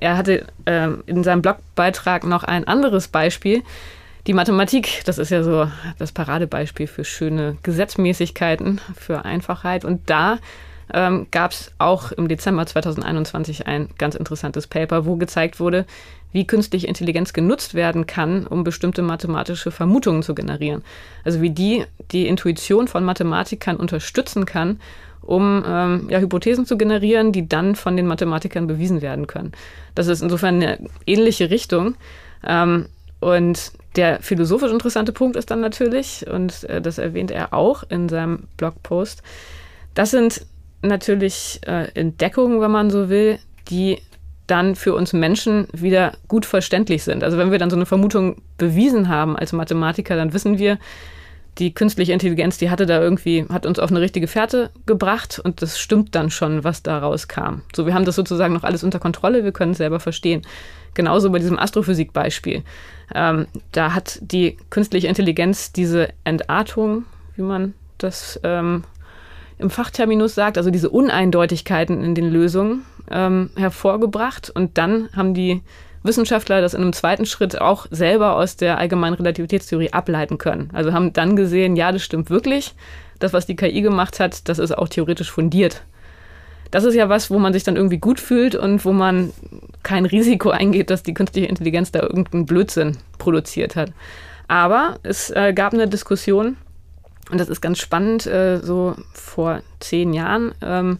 er 0.00 0.16
hatte 0.16 0.46
ähm, 0.66 1.02
in 1.06 1.24
seinem 1.24 1.42
Blogbeitrag 1.42 2.24
noch 2.24 2.44
ein 2.44 2.66
anderes 2.66 3.08
Beispiel. 3.08 3.62
Die 4.26 4.32
Mathematik, 4.32 5.02
das 5.04 5.18
ist 5.18 5.30
ja 5.30 5.42
so 5.42 5.70
das 5.98 6.12
Paradebeispiel 6.12 6.86
für 6.86 7.04
schöne 7.04 7.56
Gesetzmäßigkeiten, 7.62 8.80
für 8.96 9.24
Einfachheit. 9.24 9.84
Und 9.84 10.08
da 10.08 10.38
ähm, 10.92 11.26
gab 11.30 11.52
es 11.52 11.72
auch 11.78 12.12
im 12.12 12.28
Dezember 12.28 12.66
2021 12.66 13.66
ein 13.66 13.88
ganz 13.98 14.14
interessantes 14.14 14.66
Paper, 14.66 15.06
wo 15.06 15.16
gezeigt 15.16 15.60
wurde, 15.60 15.86
wie 16.32 16.46
künstliche 16.46 16.88
Intelligenz 16.88 17.32
genutzt 17.32 17.74
werden 17.74 18.06
kann, 18.06 18.46
um 18.46 18.64
bestimmte 18.64 19.02
mathematische 19.02 19.70
Vermutungen 19.70 20.22
zu 20.22 20.34
generieren. 20.34 20.82
Also 21.24 21.40
wie 21.40 21.50
die 21.50 21.84
die 22.10 22.26
Intuition 22.26 22.88
von 22.88 23.04
Mathematikern 23.04 23.76
unterstützen 23.76 24.44
kann, 24.44 24.80
um 25.22 25.64
ähm, 25.66 26.06
ja, 26.10 26.18
Hypothesen 26.18 26.66
zu 26.66 26.76
generieren, 26.76 27.32
die 27.32 27.48
dann 27.48 27.76
von 27.76 27.96
den 27.96 28.06
Mathematikern 28.06 28.66
bewiesen 28.66 29.00
werden 29.00 29.26
können. 29.26 29.52
Das 29.94 30.08
ist 30.08 30.22
insofern 30.22 30.56
eine 30.56 30.78
ähnliche 31.06 31.50
Richtung. 31.50 31.94
Ähm, 32.46 32.86
und 33.20 33.72
der 33.96 34.20
philosophisch 34.20 34.72
interessante 34.72 35.12
Punkt 35.12 35.36
ist 35.36 35.50
dann 35.50 35.60
natürlich, 35.60 36.26
und 36.28 36.64
äh, 36.64 36.82
das 36.82 36.98
erwähnt 36.98 37.30
er 37.30 37.54
auch 37.54 37.84
in 37.88 38.08
seinem 38.08 38.48
Blogpost, 38.56 39.22
das 39.94 40.10
sind 40.10 40.44
natürlich 40.86 41.60
äh, 41.66 41.88
Entdeckungen, 41.94 42.60
wenn 42.60 42.70
man 42.70 42.90
so 42.90 43.08
will, 43.08 43.38
die 43.68 43.98
dann 44.46 44.74
für 44.74 44.94
uns 44.94 45.12
Menschen 45.12 45.66
wieder 45.72 46.12
gut 46.28 46.44
verständlich 46.44 47.02
sind. 47.02 47.24
Also 47.24 47.38
wenn 47.38 47.50
wir 47.50 47.58
dann 47.58 47.70
so 47.70 47.76
eine 47.76 47.86
Vermutung 47.86 48.42
bewiesen 48.58 49.08
haben 49.08 49.36
als 49.36 49.52
Mathematiker, 49.52 50.16
dann 50.16 50.34
wissen 50.34 50.58
wir, 50.58 50.78
die 51.58 51.72
künstliche 51.72 52.12
Intelligenz, 52.12 52.58
die 52.58 52.68
hatte 52.68 52.84
da 52.84 53.00
irgendwie, 53.00 53.46
hat 53.48 53.64
uns 53.64 53.78
auf 53.78 53.90
eine 53.90 54.00
richtige 54.00 54.26
Fährte 54.26 54.70
gebracht 54.86 55.40
und 55.42 55.62
das 55.62 55.78
stimmt 55.78 56.14
dann 56.14 56.30
schon, 56.30 56.64
was 56.64 56.82
da 56.82 56.98
rauskam. 56.98 57.62
So, 57.74 57.86
wir 57.86 57.94
haben 57.94 58.04
das 58.04 58.16
sozusagen 58.16 58.54
noch 58.54 58.64
alles 58.64 58.82
unter 58.82 58.98
Kontrolle, 58.98 59.44
wir 59.44 59.52
können 59.52 59.72
es 59.72 59.78
selber 59.78 60.00
verstehen. 60.00 60.42
Genauso 60.94 61.30
bei 61.30 61.38
diesem 61.38 61.58
Astrophysik-Beispiel. 61.58 62.62
Ähm, 63.14 63.46
da 63.72 63.94
hat 63.94 64.18
die 64.20 64.56
künstliche 64.70 65.06
Intelligenz 65.06 65.72
diese 65.72 66.08
Entartung, 66.24 67.04
wie 67.36 67.42
man 67.42 67.74
das 67.98 68.40
ähm, 68.42 68.84
im 69.64 69.70
Fachterminus 69.70 70.34
sagt, 70.34 70.58
also 70.58 70.70
diese 70.70 70.90
Uneindeutigkeiten 70.90 72.04
in 72.04 72.14
den 72.14 72.30
Lösungen 72.30 72.84
ähm, 73.10 73.50
hervorgebracht. 73.56 74.50
Und 74.50 74.76
dann 74.78 75.08
haben 75.16 75.34
die 75.34 75.62
Wissenschaftler 76.02 76.60
das 76.60 76.74
in 76.74 76.82
einem 76.82 76.92
zweiten 76.92 77.24
Schritt 77.24 77.60
auch 77.60 77.86
selber 77.90 78.36
aus 78.36 78.56
der 78.56 78.78
allgemeinen 78.78 79.14
Relativitätstheorie 79.14 79.92
ableiten 79.92 80.36
können. 80.36 80.68
Also 80.74 80.92
haben 80.92 81.14
dann 81.14 81.34
gesehen, 81.34 81.76
ja, 81.76 81.90
das 81.90 82.02
stimmt 82.02 82.28
wirklich. 82.28 82.74
Das, 83.18 83.32
was 83.32 83.46
die 83.46 83.56
KI 83.56 83.80
gemacht 83.80 84.20
hat, 84.20 84.48
das 84.48 84.58
ist 84.58 84.76
auch 84.76 84.88
theoretisch 84.88 85.30
fundiert. 85.30 85.82
Das 86.70 86.84
ist 86.84 86.94
ja 86.94 87.08
was, 87.08 87.30
wo 87.30 87.38
man 87.38 87.54
sich 87.54 87.62
dann 87.62 87.76
irgendwie 87.76 87.98
gut 87.98 88.20
fühlt 88.20 88.54
und 88.54 88.84
wo 88.84 88.92
man 88.92 89.32
kein 89.82 90.04
Risiko 90.04 90.50
eingeht, 90.50 90.90
dass 90.90 91.02
die 91.02 91.14
künstliche 91.14 91.48
Intelligenz 91.48 91.90
da 91.90 92.00
irgendeinen 92.02 92.44
Blödsinn 92.44 92.98
produziert 93.16 93.76
hat. 93.76 93.92
Aber 94.46 94.98
es 95.04 95.30
äh, 95.30 95.54
gab 95.54 95.72
eine 95.72 95.88
Diskussion, 95.88 96.58
und 97.30 97.38
das 97.40 97.48
ist 97.48 97.60
ganz 97.60 97.78
spannend, 97.78 98.26
äh, 98.26 98.58
so 98.58 98.94
vor 99.12 99.60
zehn 99.80 100.12
Jahren, 100.12 100.52
ähm, 100.62 100.98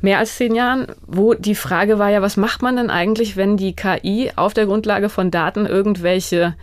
mehr 0.00 0.18
als 0.18 0.36
zehn 0.36 0.54
Jahren, 0.54 0.88
wo 1.06 1.34
die 1.34 1.54
Frage 1.54 1.98
war 1.98 2.10
ja, 2.10 2.22
was 2.22 2.36
macht 2.36 2.62
man 2.62 2.76
denn 2.76 2.90
eigentlich, 2.90 3.36
wenn 3.36 3.56
die 3.56 3.74
KI 3.74 4.30
auf 4.36 4.54
der 4.54 4.66
Grundlage 4.66 5.08
von 5.08 5.30
Daten 5.30 5.66
irgendwelche 5.66 6.54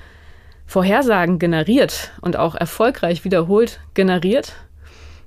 Vorhersagen 0.67 1.39
generiert 1.39 2.11
und 2.21 2.37
auch 2.37 2.55
erfolgreich 2.55 3.25
wiederholt 3.25 3.81
generiert, 3.93 4.53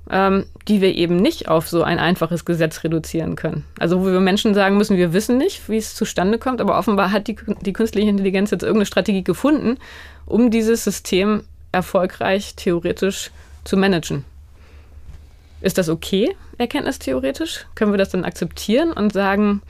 ähm, 0.09 0.45
die 0.67 0.81
wir 0.81 0.95
eben 0.95 1.17
nicht 1.17 1.49
auf 1.49 1.67
so 1.67 1.83
ein 1.83 1.99
einfaches 1.99 2.45
Gesetz 2.45 2.83
reduzieren 2.83 3.35
können. 3.35 3.63
Also 3.79 4.01
wo 4.01 4.05
wir 4.05 4.19
Menschen 4.21 4.53
sagen 4.53 4.77
müssen, 4.77 4.97
wir 4.97 5.13
wissen 5.13 5.37
nicht, 5.37 5.69
wie 5.69 5.77
es 5.77 5.93
zustande 5.93 6.39
kommt, 6.39 6.61
aber 6.61 6.77
offenbar 6.77 7.11
hat 7.11 7.27
die, 7.27 7.35
die 7.61 7.73
künstliche 7.73 8.09
Intelligenz 8.09 8.51
jetzt 8.51 8.63
irgendeine 8.63 8.85
Strategie 8.85 9.23
gefunden, 9.23 9.77
um 10.25 10.51
dieses 10.51 10.83
System 10.83 11.43
erfolgreich 11.75 12.55
theoretisch 12.55 13.31
zu 13.63 13.77
managen. 13.77 14.25
Ist 15.61 15.77
das 15.77 15.89
okay, 15.89 16.35
erkenntnistheoretisch? 16.57 17.65
Können 17.75 17.91
wir 17.91 17.97
das 17.97 18.09
dann 18.09 18.25
akzeptieren 18.25 18.91
und 18.91 19.13
sagen, 19.13 19.61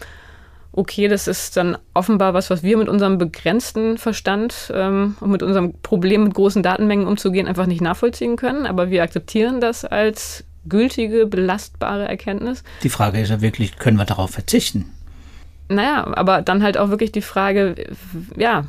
okay, 0.71 1.07
das 1.07 1.27
ist 1.27 1.55
dann 1.55 1.77
offenbar 1.93 2.33
was, 2.33 2.49
was 2.49 2.63
wir 2.63 2.77
mit 2.77 2.89
unserem 2.89 3.17
begrenzten 3.17 3.97
Verstand 3.97 4.71
ähm, 4.73 5.15
und 5.21 5.31
mit 5.31 5.41
unserem 5.41 5.73
Problem, 5.81 6.25
mit 6.25 6.33
großen 6.33 6.63
Datenmengen 6.63 7.07
umzugehen, 7.07 7.47
einfach 7.47 7.65
nicht 7.65 7.81
nachvollziehen 7.81 8.35
können, 8.35 8.65
aber 8.65 8.89
wir 8.89 9.03
akzeptieren 9.03 9.61
das 9.61 9.85
als 9.85 10.43
gültige, 10.67 11.27
belastbare 11.27 12.07
Erkenntnis. 12.07 12.63
Die 12.83 12.89
Frage 12.89 13.21
ist 13.21 13.29
ja 13.29 13.39
wirklich, 13.41 13.77
können 13.77 13.97
wir 13.97 14.05
darauf 14.05 14.31
verzichten? 14.31 14.91
Naja, 15.69 16.05
aber 16.15 16.41
dann 16.41 16.61
halt 16.61 16.77
auch 16.77 16.89
wirklich 16.89 17.11
die 17.11 17.21
Frage, 17.21 17.75
ja, 18.35 18.65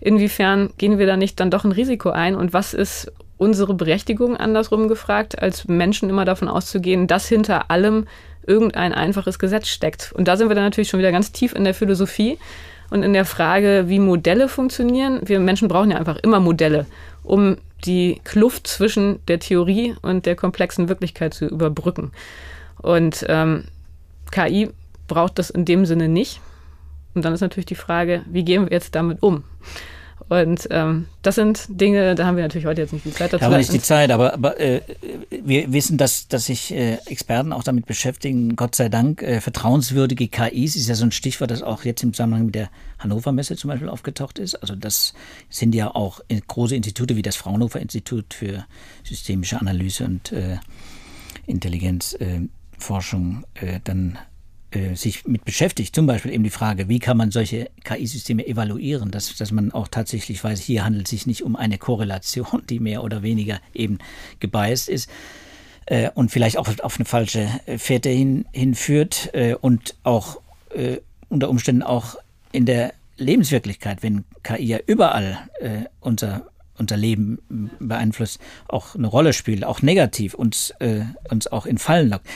inwiefern 0.00 0.70
gehen 0.78 0.98
wir 0.98 1.06
da 1.06 1.16
nicht 1.16 1.40
dann 1.40 1.50
doch 1.50 1.64
ein 1.64 1.72
Risiko 1.72 2.10
ein 2.10 2.34
und 2.34 2.52
was 2.52 2.74
ist 2.74 3.12
unsere 3.36 3.74
Berechtigung, 3.74 4.36
andersrum 4.36 4.88
gefragt, 4.88 5.40
als 5.40 5.66
Menschen 5.68 6.10
immer 6.10 6.24
davon 6.24 6.48
auszugehen, 6.48 7.06
dass 7.06 7.28
hinter 7.28 7.70
allem 7.70 8.06
irgendein 8.46 8.92
einfaches 8.92 9.38
Gesetz 9.38 9.68
steckt. 9.68 10.12
Und 10.12 10.26
da 10.26 10.36
sind 10.36 10.48
wir 10.48 10.54
dann 10.54 10.64
natürlich 10.64 10.88
schon 10.88 10.98
wieder 10.98 11.12
ganz 11.12 11.32
tief 11.32 11.54
in 11.54 11.64
der 11.64 11.74
Philosophie 11.74 12.38
und 12.90 13.02
in 13.02 13.12
der 13.12 13.24
Frage, 13.24 13.84
wie 13.86 13.98
Modelle 13.98 14.48
funktionieren. 14.48 15.20
Wir 15.24 15.38
Menschen 15.38 15.68
brauchen 15.68 15.90
ja 15.90 15.98
einfach 15.98 16.16
immer 16.16 16.40
Modelle, 16.40 16.86
um 17.22 17.58
die 17.84 18.20
Kluft 18.24 18.66
zwischen 18.66 19.24
der 19.28 19.38
Theorie 19.38 19.94
und 20.02 20.26
der 20.26 20.34
komplexen 20.34 20.88
Wirklichkeit 20.88 21.34
zu 21.34 21.46
überbrücken. 21.46 22.10
Und 22.80 23.24
ähm, 23.28 23.64
KI 24.30 24.70
braucht 25.06 25.38
das 25.38 25.50
in 25.50 25.64
dem 25.64 25.84
Sinne 25.84 26.08
nicht. 26.08 26.40
Und 27.18 27.24
dann 27.24 27.34
ist 27.34 27.40
natürlich 27.40 27.66
die 27.66 27.74
Frage, 27.74 28.22
wie 28.30 28.44
gehen 28.44 28.66
wir 28.66 28.70
jetzt 28.70 28.94
damit 28.94 29.24
um? 29.24 29.42
Und 30.28 30.68
ähm, 30.70 31.06
das 31.22 31.34
sind 31.34 31.64
Dinge, 31.68 32.14
da 32.14 32.26
haben 32.26 32.36
wir 32.36 32.44
natürlich 32.44 32.66
heute 32.66 32.80
jetzt 32.82 32.92
nicht 32.92 33.04
die 33.04 33.12
Zeit 33.12 33.32
dazu. 33.32 33.40
Da 33.40 33.46
haben 33.46 33.52
wir 33.52 33.58
nicht 33.58 33.72
die 33.72 33.82
Zeit, 33.82 34.12
aber, 34.12 34.34
aber 34.34 34.60
äh, 34.60 34.82
wir 35.30 35.72
wissen, 35.72 35.98
dass, 35.98 36.28
dass 36.28 36.44
sich 36.46 36.72
äh, 36.72 36.98
Experten 37.06 37.52
auch 37.52 37.64
damit 37.64 37.86
beschäftigen, 37.86 38.54
Gott 38.54 38.76
sei 38.76 38.88
Dank, 38.88 39.20
äh, 39.22 39.40
vertrauenswürdige 39.40 40.28
KIs 40.28 40.76
ist 40.76 40.86
ja 40.86 40.94
so 40.94 41.02
ein 41.06 41.10
Stichwort, 41.10 41.50
das 41.50 41.64
auch 41.64 41.84
jetzt 41.84 42.04
im 42.04 42.12
Zusammenhang 42.12 42.46
mit 42.46 42.54
der 42.54 42.70
Hannover 43.00 43.32
Messe 43.32 43.56
zum 43.56 43.66
Beispiel 43.68 43.88
aufgetaucht 43.88 44.38
ist. 44.38 44.54
Also 44.54 44.76
das 44.76 45.12
sind 45.50 45.74
ja 45.74 45.92
auch 45.92 46.20
große 46.46 46.76
Institute 46.76 47.16
wie 47.16 47.22
das 47.22 47.34
Fraunhofer 47.34 47.80
Institut 47.80 48.32
für 48.32 48.64
systemische 49.02 49.60
Analyse 49.60 50.04
und 50.04 50.30
äh, 50.30 50.58
Intelligenzforschung 51.46 53.44
äh, 53.54 53.80
dann 53.82 54.18
äh, 54.70 54.94
sich 54.96 55.26
mit 55.26 55.46
beschäftigt, 55.46 55.94
zum 55.94 56.06
Beispiel 56.06 56.30
eben 56.30 56.44
die 56.44 56.50
Frage, 56.50 56.90
wie 56.90 56.98
kann 56.98 57.16
man 57.16 57.30
solche 57.30 57.70
KI-Systeme 57.84 58.46
evaluieren, 58.46 59.10
dass, 59.10 59.34
dass 59.34 59.50
man 59.50 59.72
auch 59.72 59.88
tatsächlich 59.88 60.44
weiß, 60.44 60.60
hier 60.60 60.84
handelt 60.84 61.06
es 61.06 61.10
sich 61.10 61.26
nicht 61.26 61.42
um 61.42 61.56
eine 61.56 61.78
Korrelation, 61.78 62.62
die 62.68 62.78
mehr 62.78 63.02
oder 63.02 63.22
weniger 63.22 63.60
eben 63.72 63.96
gebeißt 64.40 64.90
ist 64.90 65.08
äh, 65.86 66.10
und 66.14 66.30
vielleicht 66.30 66.58
auch 66.58 66.68
auf 66.82 66.96
eine 66.96 67.06
falsche 67.06 67.48
äh, 67.64 67.78
Fährte 67.78 68.10
hin, 68.10 68.44
hinführt 68.52 69.30
äh, 69.32 69.54
und 69.54 69.94
auch 70.02 70.40
äh, 70.74 70.98
unter 71.30 71.48
Umständen 71.48 71.82
auch 71.82 72.16
in 72.52 72.66
der 72.66 72.92
Lebenswirklichkeit, 73.16 74.02
wenn 74.02 74.24
KI 74.42 74.64
ja 74.64 74.78
überall 74.86 75.48
äh, 75.60 75.84
unser 76.00 76.46
unser 76.76 76.96
Leben 76.96 77.40
beeinflusst, 77.80 78.38
auch 78.68 78.94
eine 78.94 79.08
Rolle 79.08 79.32
spielt, 79.32 79.64
auch 79.64 79.82
negativ 79.82 80.32
uns, 80.34 80.72
uns 81.28 81.48
auch 81.48 81.66
in 81.66 81.76
Fallen 81.76 82.10
lockt 82.10 82.28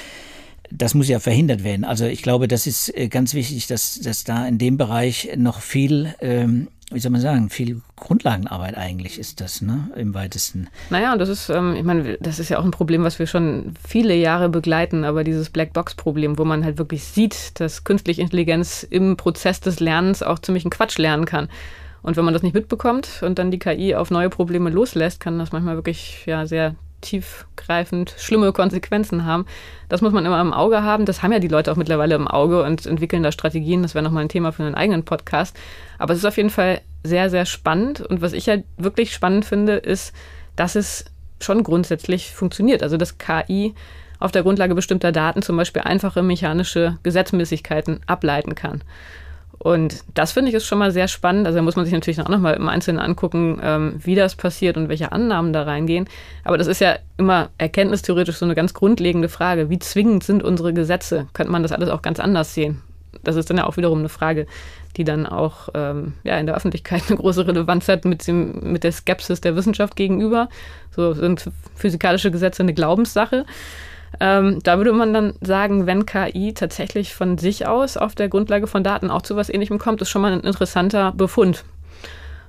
das 0.77 0.95
muss 0.95 1.09
ja 1.09 1.19
verhindert 1.19 1.65
werden. 1.65 1.85
Also 1.85 2.07
ich 2.07 2.23
glaube, 2.23 2.49
das 2.49 2.67
ist 2.67 2.97
äh, 2.97 3.09
ganz 3.09 3.35
wichtig, 3.35 3.67
dass, 3.67 4.01
dass 4.01 4.25
da 4.25 4.47
in 4.47 4.59
dem 4.59 4.77
Bereich 4.77 5.31
noch 5.37 5.61
viel, 5.61 6.15
ähm, 6.21 6.69
wie 6.91 7.01
soll 7.01 7.11
man 7.11 7.21
sagen, 7.21 7.51
viel 7.51 7.83
Grundlagenarbeit 7.97 8.77
eigentlich 8.77 9.19
ist 9.19 9.41
das, 9.41 9.61
ne, 9.61 9.91
im 9.97 10.15
weitesten. 10.15 10.69
Naja, 10.91 11.13
und 11.13 11.19
das 11.19 11.29
ist, 11.29 11.49
ähm, 11.51 11.75
ich 11.77 11.85
meine, 11.85 12.17
das 12.21 12.39
ist 12.39 12.49
ja 12.49 12.59
auch 12.59 12.65
ein 12.65 12.71
Problem, 12.71 13.05
was 13.05 13.19
wir 13.19 13.27
schon 13.27 13.75
viele 13.87 14.15
Jahre 14.15 14.49
begleiten, 14.49 15.05
aber 15.05 15.25
dieses 15.25 15.51
Blackbox-Problem, 15.51 16.39
wo 16.39 16.45
man 16.45 16.65
halt 16.65 16.79
wirklich 16.79 17.05
sieht, 17.05 17.61
dass 17.61 17.85
künstliche 17.85 18.23
Intelligenz 18.23 18.87
im 18.89 19.17
Prozess 19.17 19.61
des 19.61 19.81
Lernens 19.81 20.23
auch 20.23 20.39
ziemlich 20.39 20.65
einen 20.65 20.71
Quatsch 20.71 20.99
lernen 20.99 21.25
kann. 21.25 21.49
Und 22.03 22.17
wenn 22.17 22.25
man 22.25 22.35
das 22.35 22.43
nicht 22.43 22.55
mitbekommt 22.55 23.23
und 23.23 23.39
dann 23.39 23.53
die 23.53 23.61
KI 23.61 23.95
auf 23.95 24.11
neue 24.11 24.29
Probleme 24.29 24.71
loslässt, 24.71 25.21
kann 25.21 25.39
das 25.39 25.53
manchmal 25.53 25.77
wirklich 25.77 26.25
ja 26.27 26.47
sehr 26.47 26.75
tiefgreifend 27.03 28.15
schlimme 28.17 28.53
Konsequenzen 28.53 29.27
haben. 29.27 29.47
Das 29.89 30.01
muss 30.01 30.13
man 30.13 30.25
immer 30.25 30.41
im 30.41 30.53
Auge 30.55 30.83
haben. 30.83 31.05
Das 31.05 31.23
haben 31.23 31.33
ja 31.33 31.39
die 31.39 31.49
Leute 31.49 31.71
auch 31.71 31.77
mittlerweile 31.77 32.15
im 32.15 32.27
Auge 32.27 32.63
und 32.63 32.87
entwickeln 32.87 33.23
da 33.23 33.31
Strategien. 33.31 33.83
Das 33.83 33.95
wäre 33.95 34.03
nochmal 34.03 34.25
ein 34.25 34.31
Thema 34.31 34.53
für 34.53 34.63
einen 34.63 34.75
eigenen 34.75 35.05
Podcast. 35.05 35.57
Aber 35.99 36.15
es 36.15 36.21
ist 36.21 36.25
auf 36.25 36.39
jeden 36.39 36.51
Fall 36.51 36.81
sehr, 37.05 37.29
sehr 37.29 37.45
spannend. 37.45 38.01
Und 38.01 38.23
was 38.23 38.33
ich 38.33 38.49
halt 38.49 38.65
wirklich 38.79 39.13
spannend 39.13 39.45
finde, 39.45 39.75
ist, 39.75 40.15
dass 40.57 40.77
es 40.77 41.05
schon 41.41 41.63
grundsätzlich 41.63 42.31
funktioniert. 42.31 42.83
Also 42.83 42.97
dass 42.97 43.19
KI 43.19 43.75
auf 44.19 44.33
der 44.33 44.43
Grundlage 44.43 44.75
bestimmter 44.75 45.13
Daten 45.13 45.43
zum 45.43 45.57
Beispiel 45.57 45.83
einfache 45.83 46.23
mechanische 46.23 46.99
Gesetzmäßigkeiten 47.03 48.01
ableiten 48.07 48.55
kann. 48.55 48.83
Und 49.63 50.03
das 50.15 50.33
finde 50.33 50.49
ich 50.49 50.57
ist 50.57 50.67
schon 50.67 50.81
mal 50.81 50.91
sehr 50.91 51.07
spannend. 51.07 51.47
Also 51.47 51.57
da 51.59 51.63
muss 51.63 51.77
man 51.77 51.85
sich 51.85 51.95
natürlich 51.95 52.21
auch 52.21 52.29
nochmal 52.29 52.55
im 52.55 52.69
Einzelnen 52.69 52.99
angucken, 52.99 53.61
ähm, 53.63 53.95
wie 54.03 54.17
das 54.17 54.35
passiert 54.35 54.77
und 54.77 54.89
welche 54.89 55.13
Annahmen 55.13 55.53
da 55.53 55.63
reingehen. 55.63 56.09
Aber 56.43 56.59
das 56.59 56.67
ist 56.67 56.81
ja 56.81 56.97
immer 57.17 57.51
erkenntnistheoretisch 57.59 58.39
so 58.39 58.45
eine 58.45 58.57
ganz 58.57 58.75
grundlegende 58.75 59.29
Frage. 59.29 59.71
Wie 59.71 59.79
zwingend 59.79 60.25
sind 60.25 60.43
unsere 60.43 60.73
Gesetze? 60.73 61.29
Könnte 61.33 61.53
man 61.53 61.63
das 61.63 61.71
alles 61.71 61.91
auch 61.91 62.03
ganz 62.03 62.19
anders 62.19 62.55
sehen? 62.55 62.83
Das 63.23 63.37
ist 63.37 63.51
dann 63.51 63.57
ja 63.59 63.65
auch 63.65 63.77
wiederum 63.77 64.01
eine 64.01 64.09
Frage, 64.09 64.49
die 64.97 65.05
dann 65.05 65.27
auch 65.27 65.69
ähm, 65.75 66.15
ja, 66.25 66.39
in 66.39 66.47
der 66.47 66.57
Öffentlichkeit 66.57 67.05
eine 67.09 67.19
große 67.19 67.47
Relevanz 67.47 67.87
hat 67.87 68.05
mit, 68.05 68.27
dem, 68.27 68.73
mit 68.73 68.83
der 68.83 68.91
Skepsis 68.91 69.43
der 69.43 69.55
Wissenschaft 69.55 69.95
gegenüber. 69.95 70.49
So 70.91 71.13
sind 71.13 71.49
physikalische 71.77 72.33
Gesetze 72.33 72.65
eine 72.65 72.75
Glaubenssache. 72.75 73.47
Ähm, 74.21 74.61
da 74.63 74.77
würde 74.77 74.93
man 74.93 75.15
dann 75.15 75.35
sagen, 75.41 75.87
wenn 75.87 76.07
KI 76.07 76.53
tatsächlich 76.55 77.15
von 77.15 77.39
sich 77.39 77.67
aus 77.67 77.97
auf 77.97 78.15
der 78.15 78.29
Grundlage 78.29 78.67
von 78.67 78.85
Daten 78.85 79.11
auch 79.11 79.23
zu 79.23 79.37
was 79.37 79.49
Ähnlichem 79.49 79.79
kommt, 79.79 80.03
ist 80.03 80.11
schon 80.11 80.23
mal 80.23 80.33
ein 80.33 80.41
interessanter 80.41 81.13
Befund. 81.13 81.65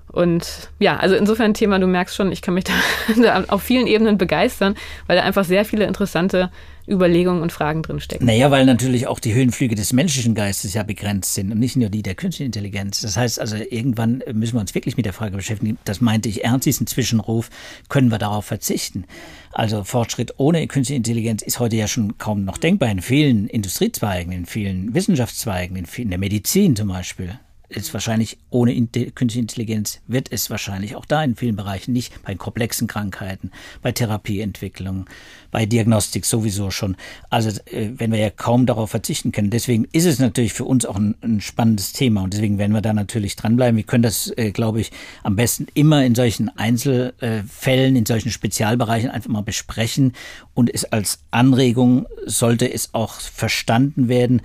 Und 0.08 0.70
ja, 0.78 0.98
also 0.98 1.16
insofern 1.16 1.56
Thema, 1.56 1.80
du 1.80 1.88
merkst 1.88 2.16
schon, 2.16 2.32
ich 2.32 2.42
kann 2.42 2.54
mich 2.54 2.66
da 3.22 3.44
auf 3.48 3.64
vielen 3.64 3.88
Ebenen 3.88 4.18
begeistern, 4.18 4.76
weil 5.08 5.18
da 5.18 5.24
einfach 5.24 5.44
sehr 5.44 5.66
viele 5.66 5.86
interessante 5.86 6.52
Überlegungen 6.88 7.42
und 7.42 7.52
Fragen 7.52 7.82
drinstecken. 7.82 8.26
Naja, 8.26 8.52
weil 8.52 8.66
natürlich 8.66 9.08
auch 9.08 9.20
die 9.20 9.34
Höhenflüge 9.34 9.76
des 9.76 9.94
menschlichen 9.94 10.36
Geistes 10.36 10.74
ja 10.74 10.84
begrenzt 10.84 11.34
sind 11.34 11.52
und 11.52 11.60
nicht 11.60 11.76
nur 11.76 11.90
die 11.90 12.04
der 12.04 12.16
künstlichen 12.16 12.48
Intelligenz. 12.48 13.02
Das 13.02 13.16
heißt 13.16 13.40
also, 13.40 13.56
irgendwann 13.56 14.24
müssen 14.34 14.56
wir 14.56 14.62
uns 14.62 14.76
wirklich 14.76 14.98
mit 14.98 15.06
der 15.06 15.14
Frage 15.14 15.38
beschäftigen, 15.38 15.78
das 15.86 16.02
meinte 16.02 16.30
ich 16.30 16.44
ernst, 16.44 16.66
diesen 16.66 16.88
Zwischenruf, 16.88 17.50
können 17.90 18.12
wir 18.12 18.18
darauf 18.18 18.46
verzichten? 18.46 19.06
Also 19.52 19.84
Fortschritt 19.84 20.34
ohne 20.38 20.66
künstliche 20.68 20.98
Intelligenz 20.98 21.42
ist 21.42 21.60
heute 21.60 21.76
ja 21.76 21.88
schon 21.88 22.18
kaum 22.18 22.44
noch 22.44 22.58
denkbar 22.58 22.90
in 22.90 23.02
vielen 23.02 23.48
Industriezweigen, 23.48 24.34
in 24.34 24.46
vielen 24.46 24.94
Wissenschaftszweigen, 24.94 25.78
in, 25.78 25.86
vielen, 25.86 26.08
in 26.08 26.10
der 26.10 26.20
Medizin 26.20 26.76
zum 26.76 26.90
Beispiel 26.90 27.40
ist 27.76 27.94
wahrscheinlich 27.94 28.38
ohne 28.50 28.74
künstliche 28.76 29.40
Intelligenz 29.40 30.02
wird 30.08 30.32
es 30.32 30.50
wahrscheinlich 30.50 30.96
auch 30.96 31.06
da 31.06 31.24
in 31.24 31.36
vielen 31.36 31.56
Bereichen 31.56 31.94
nicht 31.94 32.22
bei 32.24 32.36
komplexen 32.36 32.88
Krankheiten, 32.88 33.52
bei 33.82 33.92
Therapieentwicklung, 33.92 35.06
bei 35.52 35.66
Diagnostik 35.66 36.26
sowieso 36.26 36.72
schon. 36.72 36.96
Also 37.30 37.50
äh, 37.66 37.92
wenn 37.98 38.12
wir 38.12 38.20
ja 38.20 38.30
kaum 38.30 38.66
darauf 38.66 38.92
verzichten 38.92 39.32
können. 39.32 39.50
Deswegen 39.50 39.88
ist 39.92 40.06
es 40.06 40.20
natürlich 40.20 40.54
für 40.54 40.66
uns 40.66 40.86
auch 40.86 40.96
ein, 40.96 41.16
ein 41.22 41.42
spannendes 41.42 41.94
Thema 41.94 42.24
und 42.24 42.34
deswegen 42.34 42.58
werden 42.58 42.74
wir 42.74 42.82
da 42.82 42.94
natürlich 42.94 43.36
dranbleiben. 43.36 43.78
Wir 43.78 43.84
können 43.84 44.04
das, 44.04 44.32
äh, 44.38 44.52
glaube 44.52 44.82
ich, 44.82 44.92
am 45.24 45.36
besten 45.36 45.68
immer 45.74 46.06
in 46.06 46.16
solchen 46.16 46.50
Einzelfällen, 46.58 47.96
in 47.96 48.06
solchen 48.06 48.32
Spezialbereichen 48.32 49.10
einfach 49.10 49.30
mal 49.30 49.42
besprechen 49.42 50.14
und 50.54 50.74
es 50.74 50.86
als 50.86 51.24
Anregung 51.32 52.06
sollte 52.26 52.72
es 52.72 52.94
auch 52.94 53.20
verstanden 53.20 54.08
werden 54.08 54.42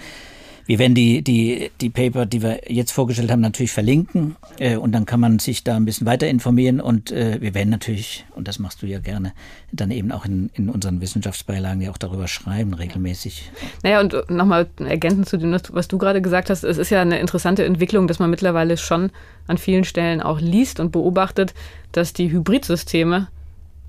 wir 0.69 0.79
werden 0.79 0.95
die, 0.95 1.23
die, 1.23 1.71
die 1.81 1.89
Paper, 1.89 2.27
die 2.27 2.43
wir 2.43 2.61
jetzt 2.71 2.93
vorgestellt 2.93 3.31
haben, 3.31 3.41
natürlich 3.41 3.73
verlinken 3.73 4.37
äh, 4.59 4.77
und 4.77 4.93
dann 4.93 5.07
kann 5.07 5.19
man 5.19 5.39
sich 5.39 5.65
da 5.65 5.77
ein 5.77 5.87
bisschen 5.87 6.07
weiter 6.07 6.29
informieren 6.29 6.79
und 6.79 7.11
äh, 7.11 7.41
wir 7.41 7.55
werden 7.55 7.71
natürlich, 7.71 8.27
und 8.35 8.49
das 8.49 8.59
machst 8.59 8.83
du 8.83 8.87
ja 8.87 8.99
gerne, 8.99 9.33
dann 9.73 9.91
eben 9.91 10.13
auch 10.13 10.27
in, 10.27 10.51
in 10.53 10.69
unseren 10.69 11.01
Wissenschaftsbeilagen 11.01 11.81
ja 11.81 11.91
auch 11.91 11.97
darüber 11.97 12.29
schreiben, 12.29 12.75
regelmäßig. 12.75 13.51
Naja, 13.83 14.01
und 14.01 14.15
nochmal 14.29 14.67
ergänzend 14.79 15.27
zu 15.27 15.39
dem, 15.39 15.57
was 15.73 15.89
du 15.89 15.97
gerade 15.97 16.21
gesagt 16.21 16.51
hast, 16.51 16.65
es 16.65 16.77
ist 16.77 16.91
ja 16.91 17.01
eine 17.01 17.19
interessante 17.19 17.65
Entwicklung, 17.65 18.07
dass 18.07 18.19
man 18.19 18.29
mittlerweile 18.29 18.77
schon 18.77 19.11
an 19.47 19.57
vielen 19.57 19.85
Stellen 19.85 20.21
auch 20.21 20.39
liest 20.39 20.81
und 20.81 20.93
beobachtet, 20.93 21.55
dass 21.93 22.13
die 22.13 22.31
Hybridsysteme 22.31 23.29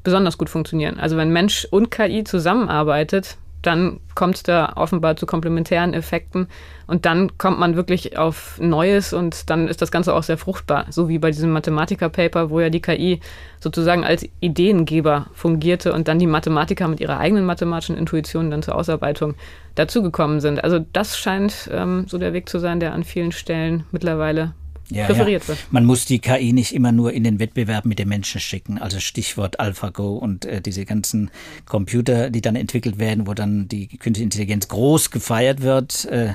besonders 0.05 0.37
gut 0.37 0.49
funktionieren. 0.49 0.97
Also 0.97 1.17
wenn 1.17 1.33
Mensch 1.33 1.67
und 1.69 1.91
KI 1.91 2.23
zusammenarbeitet, 2.23 3.37
dann 3.61 3.99
kommt 4.15 4.35
es 4.35 4.43
da 4.43 4.73
offenbar 4.75 5.15
zu 5.15 5.25
komplementären 5.25 5.93
Effekten 5.93 6.47
und 6.87 7.05
dann 7.05 7.37
kommt 7.37 7.59
man 7.59 7.75
wirklich 7.75 8.17
auf 8.17 8.57
Neues 8.59 9.13
und 9.13 9.49
dann 9.49 9.67
ist 9.67 9.81
das 9.81 9.91
Ganze 9.91 10.13
auch 10.13 10.23
sehr 10.23 10.37
fruchtbar, 10.37 10.85
so 10.89 11.09
wie 11.09 11.19
bei 11.19 11.31
diesem 11.31 11.51
Mathematiker-Paper, 11.51 12.49
wo 12.49 12.59
ja 12.59 12.69
die 12.69 12.81
KI 12.81 13.19
sozusagen 13.59 14.03
als 14.03 14.25
Ideengeber 14.39 15.27
fungierte 15.33 15.93
und 15.93 16.07
dann 16.07 16.19
die 16.19 16.27
Mathematiker 16.27 16.87
mit 16.87 16.99
ihrer 16.99 17.19
eigenen 17.19 17.45
mathematischen 17.45 17.97
Intuition 17.97 18.49
dann 18.49 18.63
zur 18.63 18.75
Ausarbeitung 18.75 19.35
dazugekommen 19.75 20.39
sind. 20.39 20.63
Also 20.63 20.79
das 20.93 21.17
scheint 21.17 21.69
ähm, 21.71 22.05
so 22.07 22.17
der 22.17 22.33
Weg 22.33 22.49
zu 22.49 22.59
sein, 22.59 22.79
der 22.79 22.93
an 22.93 23.03
vielen 23.03 23.31
Stellen 23.31 23.83
mittlerweile 23.91 24.53
ja, 24.89 25.05
präferiert 25.05 25.43
ja. 25.43 25.49
wird. 25.49 25.59
Man 25.71 25.85
muss 25.85 26.05
die 26.05 26.19
KI 26.19 26.53
nicht 26.53 26.73
immer 26.73 26.91
nur 26.91 27.13
in 27.13 27.23
den 27.23 27.39
Wettbewerb 27.39 27.85
mit 27.85 27.99
den 27.99 28.09
Menschen 28.09 28.41
schicken. 28.41 28.77
Also 28.77 28.99
Stichwort 28.99 29.59
AlphaGo 29.59 30.17
und 30.17 30.45
äh, 30.45 30.61
diese 30.61 30.85
ganzen 30.85 31.31
Computer, 31.65 32.29
die 32.29 32.41
dann 32.41 32.55
entwickelt 32.55 32.99
werden, 32.99 33.27
wo 33.27 33.33
dann 33.33 33.67
die 33.67 33.87
künstliche 33.87 34.23
Intelligenz 34.23 34.67
groß 34.67 35.11
gefeiert 35.11 35.61
wird. 35.61 36.05
Äh, 36.05 36.33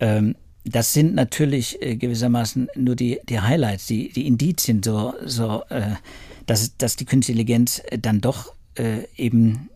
ähm, 0.00 0.34
das 0.64 0.92
sind 0.92 1.14
natürlich 1.14 1.80
äh, 1.82 1.96
gewissermaßen 1.96 2.68
nur 2.74 2.96
die, 2.96 3.20
die 3.28 3.40
Highlights, 3.40 3.86
die, 3.86 4.12
die 4.12 4.26
Indizien, 4.26 4.82
so, 4.82 5.14
so 5.24 5.62
äh, 5.70 5.94
dass, 6.46 6.76
dass 6.76 6.96
die 6.96 7.04
künstliche 7.04 7.40
Intelligenz 7.40 7.82
dann 8.00 8.20
doch 8.20 8.52
äh, 8.76 9.04
eben 9.16 9.70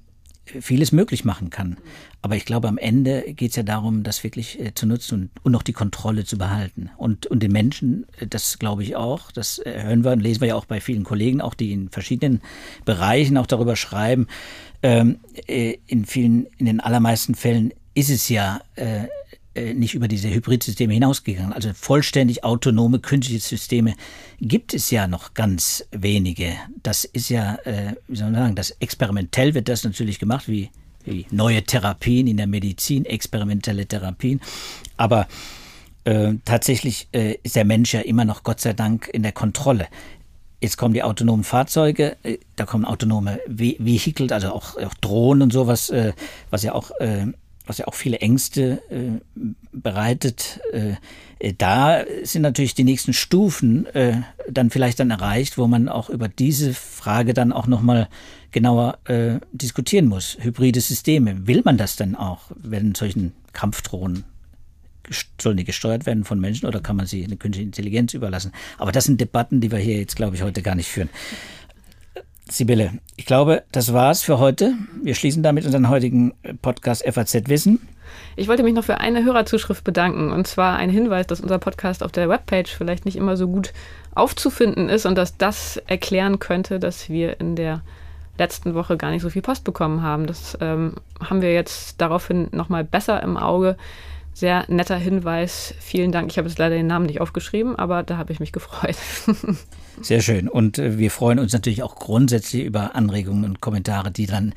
vieles 0.60 0.92
möglich 0.92 1.24
machen 1.24 1.50
kann. 1.50 1.76
Aber 2.20 2.36
ich 2.36 2.44
glaube, 2.44 2.68
am 2.68 2.78
Ende 2.78 3.22
geht 3.32 3.50
es 3.50 3.56
ja 3.56 3.62
darum, 3.62 4.02
das 4.02 4.22
wirklich 4.22 4.60
äh, 4.60 4.74
zu 4.74 4.86
nutzen 4.86 5.30
und, 5.42 5.52
noch 5.52 5.62
die 5.62 5.72
Kontrolle 5.72 6.24
zu 6.24 6.38
behalten. 6.38 6.90
Und, 6.96 7.26
und 7.26 7.42
den 7.42 7.52
Menschen, 7.52 8.06
äh, 8.18 8.26
das 8.26 8.58
glaube 8.58 8.82
ich 8.82 8.96
auch, 8.96 9.32
das 9.32 9.58
äh, 9.58 9.82
hören 9.82 10.04
wir 10.04 10.12
und 10.12 10.20
lesen 10.20 10.40
wir 10.40 10.48
ja 10.48 10.54
auch 10.54 10.66
bei 10.66 10.80
vielen 10.80 11.04
Kollegen, 11.04 11.40
auch 11.40 11.54
die 11.54 11.72
in 11.72 11.88
verschiedenen 11.88 12.40
Bereichen 12.84 13.36
auch 13.36 13.46
darüber 13.46 13.76
schreiben. 13.76 14.26
Ähm, 14.82 15.18
äh, 15.46 15.78
in 15.86 16.04
vielen, 16.04 16.46
in 16.58 16.66
den 16.66 16.80
allermeisten 16.80 17.34
Fällen 17.34 17.72
ist 17.94 18.10
es 18.10 18.28
ja 18.28 18.60
äh, 18.76 19.06
nicht 19.54 19.94
über 19.94 20.08
diese 20.08 20.30
Hybridsysteme 20.30 20.94
hinausgegangen. 20.94 21.52
Also 21.52 21.70
vollständig 21.74 22.44
autonome 22.44 23.00
künstliche 23.00 23.40
Systeme 23.40 23.94
gibt 24.40 24.72
es 24.74 24.90
ja 24.90 25.06
noch 25.06 25.34
ganz 25.34 25.84
wenige. 25.90 26.54
Das 26.82 27.04
ist 27.04 27.28
ja, 27.28 27.56
äh, 27.64 27.94
wie 28.08 28.16
soll 28.16 28.30
man 28.30 28.40
sagen, 28.42 28.54
das 28.56 28.70
experimentell 28.80 29.54
wird 29.54 29.68
das 29.68 29.84
natürlich 29.84 30.18
gemacht, 30.18 30.48
wie, 30.48 30.70
wie 31.04 31.26
neue 31.30 31.62
Therapien 31.62 32.26
in 32.26 32.38
der 32.38 32.46
Medizin, 32.46 33.04
experimentelle 33.04 33.86
Therapien. 33.86 34.40
Aber 34.96 35.28
äh, 36.04 36.34
tatsächlich 36.44 37.08
äh, 37.12 37.36
ist 37.42 37.56
der 37.56 37.64
Mensch 37.64 37.92
ja 37.94 38.00
immer 38.00 38.24
noch 38.24 38.42
Gott 38.42 38.60
sei 38.60 38.72
Dank 38.72 39.08
in 39.12 39.22
der 39.22 39.32
Kontrolle. 39.32 39.86
Jetzt 40.60 40.76
kommen 40.76 40.94
die 40.94 41.02
autonomen 41.02 41.44
Fahrzeuge, 41.44 42.16
äh, 42.22 42.38
da 42.56 42.64
kommen 42.64 42.84
autonome 42.84 43.40
Vehikel, 43.46 44.32
also 44.32 44.52
auch, 44.52 44.76
auch 44.76 44.94
Drohnen 44.94 45.42
und 45.42 45.52
sowas, 45.52 45.90
äh, 45.90 46.12
was 46.50 46.62
ja 46.62 46.72
auch 46.72 46.90
was 47.72 47.78
ja 47.78 47.86
auch 47.86 47.94
viele 47.94 48.18
Ängste 48.18 48.82
äh, 48.90 49.18
bereitet. 49.72 50.60
Äh, 50.74 50.96
äh, 51.38 51.54
da 51.56 52.04
sind 52.22 52.42
natürlich 52.42 52.74
die 52.74 52.84
nächsten 52.84 53.14
Stufen 53.14 53.86
äh, 53.86 54.20
dann 54.46 54.68
vielleicht 54.68 55.00
dann 55.00 55.10
erreicht, 55.10 55.56
wo 55.56 55.66
man 55.66 55.88
auch 55.88 56.10
über 56.10 56.28
diese 56.28 56.74
Frage 56.74 57.32
dann 57.32 57.50
auch 57.50 57.66
nochmal 57.66 58.10
genauer 58.50 58.98
äh, 59.06 59.40
diskutieren 59.52 60.06
muss. 60.06 60.36
Hybride 60.38 60.82
Systeme, 60.82 61.46
will 61.46 61.62
man 61.64 61.78
das 61.78 61.96
denn 61.96 62.14
auch, 62.14 62.50
wenn 62.56 62.94
solchen 62.94 63.32
Kampfdrohnen 63.54 64.24
sollen 65.40 65.56
die 65.56 65.64
gesteuert 65.64 66.04
werden 66.04 66.24
von 66.24 66.40
Menschen 66.40 66.66
oder 66.66 66.80
kann 66.80 66.96
man 66.96 67.06
sie 67.06 67.24
eine 67.24 67.36
künstliche 67.36 67.66
Intelligenz 67.66 68.12
überlassen? 68.12 68.52
Aber 68.76 68.92
das 68.92 69.04
sind 69.04 69.18
Debatten, 69.18 69.62
die 69.62 69.72
wir 69.72 69.78
hier 69.78 69.96
jetzt, 69.96 70.16
glaube 70.16 70.36
ich, 70.36 70.42
heute 70.42 70.60
gar 70.60 70.74
nicht 70.74 70.88
führen. 70.88 71.08
Sibylle, 72.52 72.92
ich 73.16 73.24
glaube, 73.24 73.62
das 73.72 73.94
war's 73.94 74.22
für 74.22 74.38
heute. 74.38 74.74
Wir 75.02 75.14
schließen 75.14 75.42
damit 75.42 75.64
unseren 75.64 75.88
heutigen 75.88 76.34
Podcast 76.60 77.02
FAZ 77.10 77.48
Wissen. 77.48 77.88
Ich 78.36 78.46
wollte 78.46 78.62
mich 78.62 78.74
noch 78.74 78.84
für 78.84 79.00
eine 79.00 79.24
Hörerzuschrift 79.24 79.84
bedanken 79.84 80.30
und 80.30 80.46
zwar 80.46 80.76
ein 80.76 80.90
Hinweis, 80.90 81.26
dass 81.26 81.40
unser 81.40 81.58
Podcast 81.58 82.02
auf 82.02 82.12
der 82.12 82.28
Webpage 82.28 82.70
vielleicht 82.70 83.06
nicht 83.06 83.16
immer 83.16 83.38
so 83.38 83.48
gut 83.48 83.72
aufzufinden 84.14 84.90
ist 84.90 85.06
und 85.06 85.16
dass 85.16 85.38
das 85.38 85.78
erklären 85.86 86.38
könnte, 86.40 86.78
dass 86.78 87.08
wir 87.08 87.40
in 87.40 87.56
der 87.56 87.80
letzten 88.36 88.74
Woche 88.74 88.98
gar 88.98 89.10
nicht 89.10 89.22
so 89.22 89.30
viel 89.30 89.42
Post 89.42 89.64
bekommen 89.64 90.02
haben. 90.02 90.26
Das 90.26 90.56
ähm, 90.60 90.96
haben 91.20 91.40
wir 91.40 91.54
jetzt 91.54 92.02
daraufhin 92.02 92.48
nochmal 92.52 92.84
besser 92.84 93.22
im 93.22 93.38
Auge. 93.38 93.76
Sehr 94.34 94.64
netter 94.68 94.96
Hinweis. 94.96 95.74
Vielen 95.78 96.10
Dank. 96.10 96.30
Ich 96.30 96.38
habe 96.38 96.48
jetzt 96.48 96.58
leider 96.58 96.74
den 96.74 96.86
Namen 96.86 97.06
nicht 97.06 97.20
aufgeschrieben, 97.20 97.76
aber 97.76 98.02
da 98.02 98.16
habe 98.16 98.32
ich 98.32 98.40
mich 98.40 98.52
gefreut. 98.52 98.96
Sehr 100.00 100.22
schön. 100.22 100.48
Und 100.48 100.78
äh, 100.78 100.98
wir 100.98 101.10
freuen 101.10 101.38
uns 101.38 101.52
natürlich 101.52 101.82
auch 101.82 101.96
grundsätzlich 101.96 102.64
über 102.64 102.94
Anregungen 102.94 103.44
und 103.44 103.60
Kommentare, 103.60 104.10
die 104.10 104.26
dann 104.26 104.54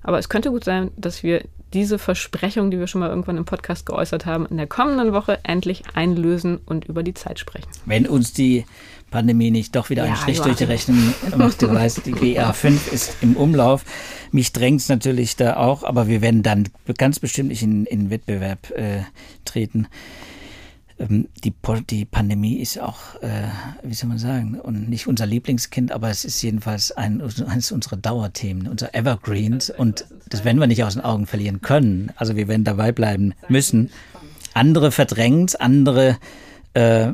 Aber 0.04 0.18
es 0.18 0.30
könnte 0.30 0.50
gut 0.50 0.64
sein, 0.64 0.92
dass 0.98 1.22
wir 1.22 1.44
diese 1.74 2.00
Versprechung, 2.00 2.72
die 2.72 2.80
wir 2.80 2.88
schon 2.88 3.02
mal 3.02 3.10
irgendwann 3.10 3.38
im 3.38 3.46
Podcast 3.46 3.86
geäußert 3.86 4.26
haben, 4.26 4.46
in 4.48 4.58
der 4.58 4.68
kommenden 4.68 5.14
Woche 5.14 5.40
endlich 5.44 5.84
einlösen 5.94 6.60
und 6.66 6.86
über 6.86 7.04
die 7.04 7.14
Zeit 7.14 7.40
sprechen. 7.40 7.70
Wenn 7.86 8.08
uns 8.08 8.34
die 8.34 8.66
Pandemie 9.12 9.52
nicht 9.52 9.76
doch 9.76 9.92
wieder 9.92 10.04
einen 10.04 10.16
Strich 10.16 10.40
durch 10.40 10.56
die 10.56 10.64
Rechnung 10.64 11.14
macht. 11.38 11.62
Du 11.62 11.72
weißt, 11.72 12.06
die 12.06 12.14
GA5 12.14 12.92
ist 12.92 13.18
im 13.22 13.36
Umlauf. 13.36 13.86
Mich 14.32 14.54
drängt 14.54 14.82
es 14.82 14.90
natürlich 14.90 15.36
da 15.36 15.58
auch, 15.58 15.84
aber 15.84 16.08
wir 16.08 16.22
werden 16.22 16.42
dann 16.42 16.70
ganz 16.98 17.20
bestimmt 17.20 17.50
nicht 17.50 17.62
in, 17.62 17.86
in 17.86 18.10
Wettbewerb 18.10 18.72
äh, 18.72 19.02
treten. 19.46 19.88
Ähm, 20.98 21.28
die, 21.44 21.54
die 21.90 22.06
Pandemie 22.06 22.60
ist 22.60 22.80
auch, 22.80 23.22
äh, 23.22 23.48
wie 23.84 23.94
soll 23.94 24.10
man 24.10 24.18
sagen, 24.18 24.60
und 24.60 24.90
nicht 24.90 25.08
unser 25.08 25.26
Lieblingskind, 25.26 25.92
aber 25.92 26.10
es 26.10 26.26
ist 26.26 26.42
jedenfalls 26.42 26.92
ein, 26.92 27.22
eines 27.48 27.72
unserer 27.72 27.98
Dauerthemen, 27.98 28.68
unser 28.68 28.96
Evergreens 28.96 29.70
und 29.70 30.06
das 30.30 30.46
werden 30.46 30.60
wir 30.60 30.68
nicht 30.68 30.84
aus 30.84 30.94
den 30.94 31.04
Augen 31.04 31.28
verlieren 31.28 31.62
können. 31.62 32.12
Also 32.16 32.36
wir 32.36 32.48
werden 32.48 32.64
dabei 32.64 32.92
bleiben 32.92 33.34
müssen. 33.50 33.90
Andere 34.54 34.92
verdrängt, 34.92 35.60
andere 35.60 36.18
äh, 36.74 37.14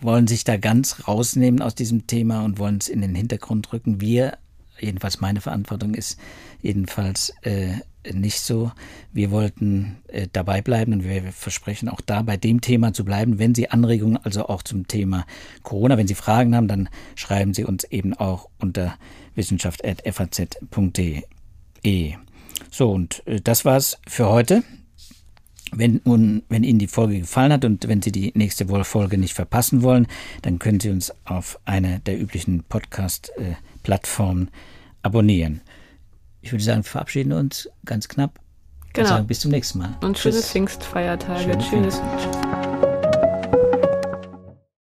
wollen 0.00 0.26
sich 0.26 0.44
da 0.44 0.56
ganz 0.56 1.08
rausnehmen 1.08 1.60
aus 1.62 1.74
diesem 1.74 2.06
Thema 2.06 2.44
und 2.44 2.58
wollen 2.58 2.78
es 2.78 2.88
in 2.88 3.00
den 3.00 3.14
Hintergrund 3.14 3.72
rücken. 3.72 4.00
Wir, 4.00 4.38
jedenfalls 4.78 5.20
meine 5.20 5.40
Verantwortung 5.40 5.94
ist 5.94 6.18
jedenfalls 6.60 7.32
äh, 7.42 7.74
nicht 8.12 8.40
so. 8.40 8.72
Wir 9.12 9.30
wollten 9.30 9.98
äh, 10.08 10.26
dabei 10.32 10.60
bleiben 10.62 10.92
und 10.92 11.04
wir 11.04 11.32
versprechen 11.32 11.88
auch 11.88 12.00
da 12.00 12.22
bei 12.22 12.36
dem 12.36 12.60
Thema 12.60 12.92
zu 12.92 13.04
bleiben. 13.04 13.38
Wenn 13.38 13.54
Sie 13.54 13.70
Anregungen 13.70 14.16
also 14.16 14.46
auch 14.46 14.62
zum 14.62 14.88
Thema 14.88 15.24
Corona, 15.62 15.96
wenn 15.98 16.08
Sie 16.08 16.14
Fragen 16.14 16.56
haben, 16.56 16.68
dann 16.68 16.88
schreiben 17.14 17.54
Sie 17.54 17.64
uns 17.64 17.84
eben 17.84 18.14
auch 18.14 18.48
unter 18.58 18.96
wissenschaft.faz.de. 19.34 21.22
So, 22.70 22.90
und 22.90 23.26
äh, 23.26 23.40
das 23.40 23.64
war's 23.64 23.98
für 24.06 24.28
heute. 24.28 24.62
Wenn, 25.74 25.98
und, 25.98 26.42
wenn 26.48 26.64
Ihnen 26.64 26.78
die 26.78 26.86
Folge 26.86 27.18
gefallen 27.18 27.52
hat 27.52 27.64
und 27.64 27.88
wenn 27.88 28.02
Sie 28.02 28.12
die 28.12 28.32
nächste 28.34 28.66
Folge 28.84 29.18
nicht 29.18 29.34
verpassen 29.34 29.82
wollen, 29.82 30.06
dann 30.42 30.58
können 30.58 30.80
Sie 30.80 30.90
uns 30.90 31.12
auf 31.24 31.58
einer 31.64 31.98
der 32.00 32.20
üblichen 32.20 32.62
Podcast-Plattformen 32.64 34.50
abonnieren. 35.02 35.62
Ich 36.42 36.52
würde 36.52 36.62
sagen, 36.62 36.84
wir 36.84 36.90
verabschieden 36.90 37.32
uns 37.32 37.68
ganz 37.84 38.08
knapp. 38.08 38.38
Genau. 38.92 39.06
Und 39.06 39.14
sagen 39.14 39.26
bis 39.26 39.40
zum 39.40 39.50
nächsten 39.50 39.78
Mal. 39.78 39.96
Und 40.02 40.18
schöne 40.18 40.42
Pfingstfeiertage. 40.42 41.42
Schöne 41.42 41.58
Tschüss. 41.58 41.98
Pfingst. 41.98 42.51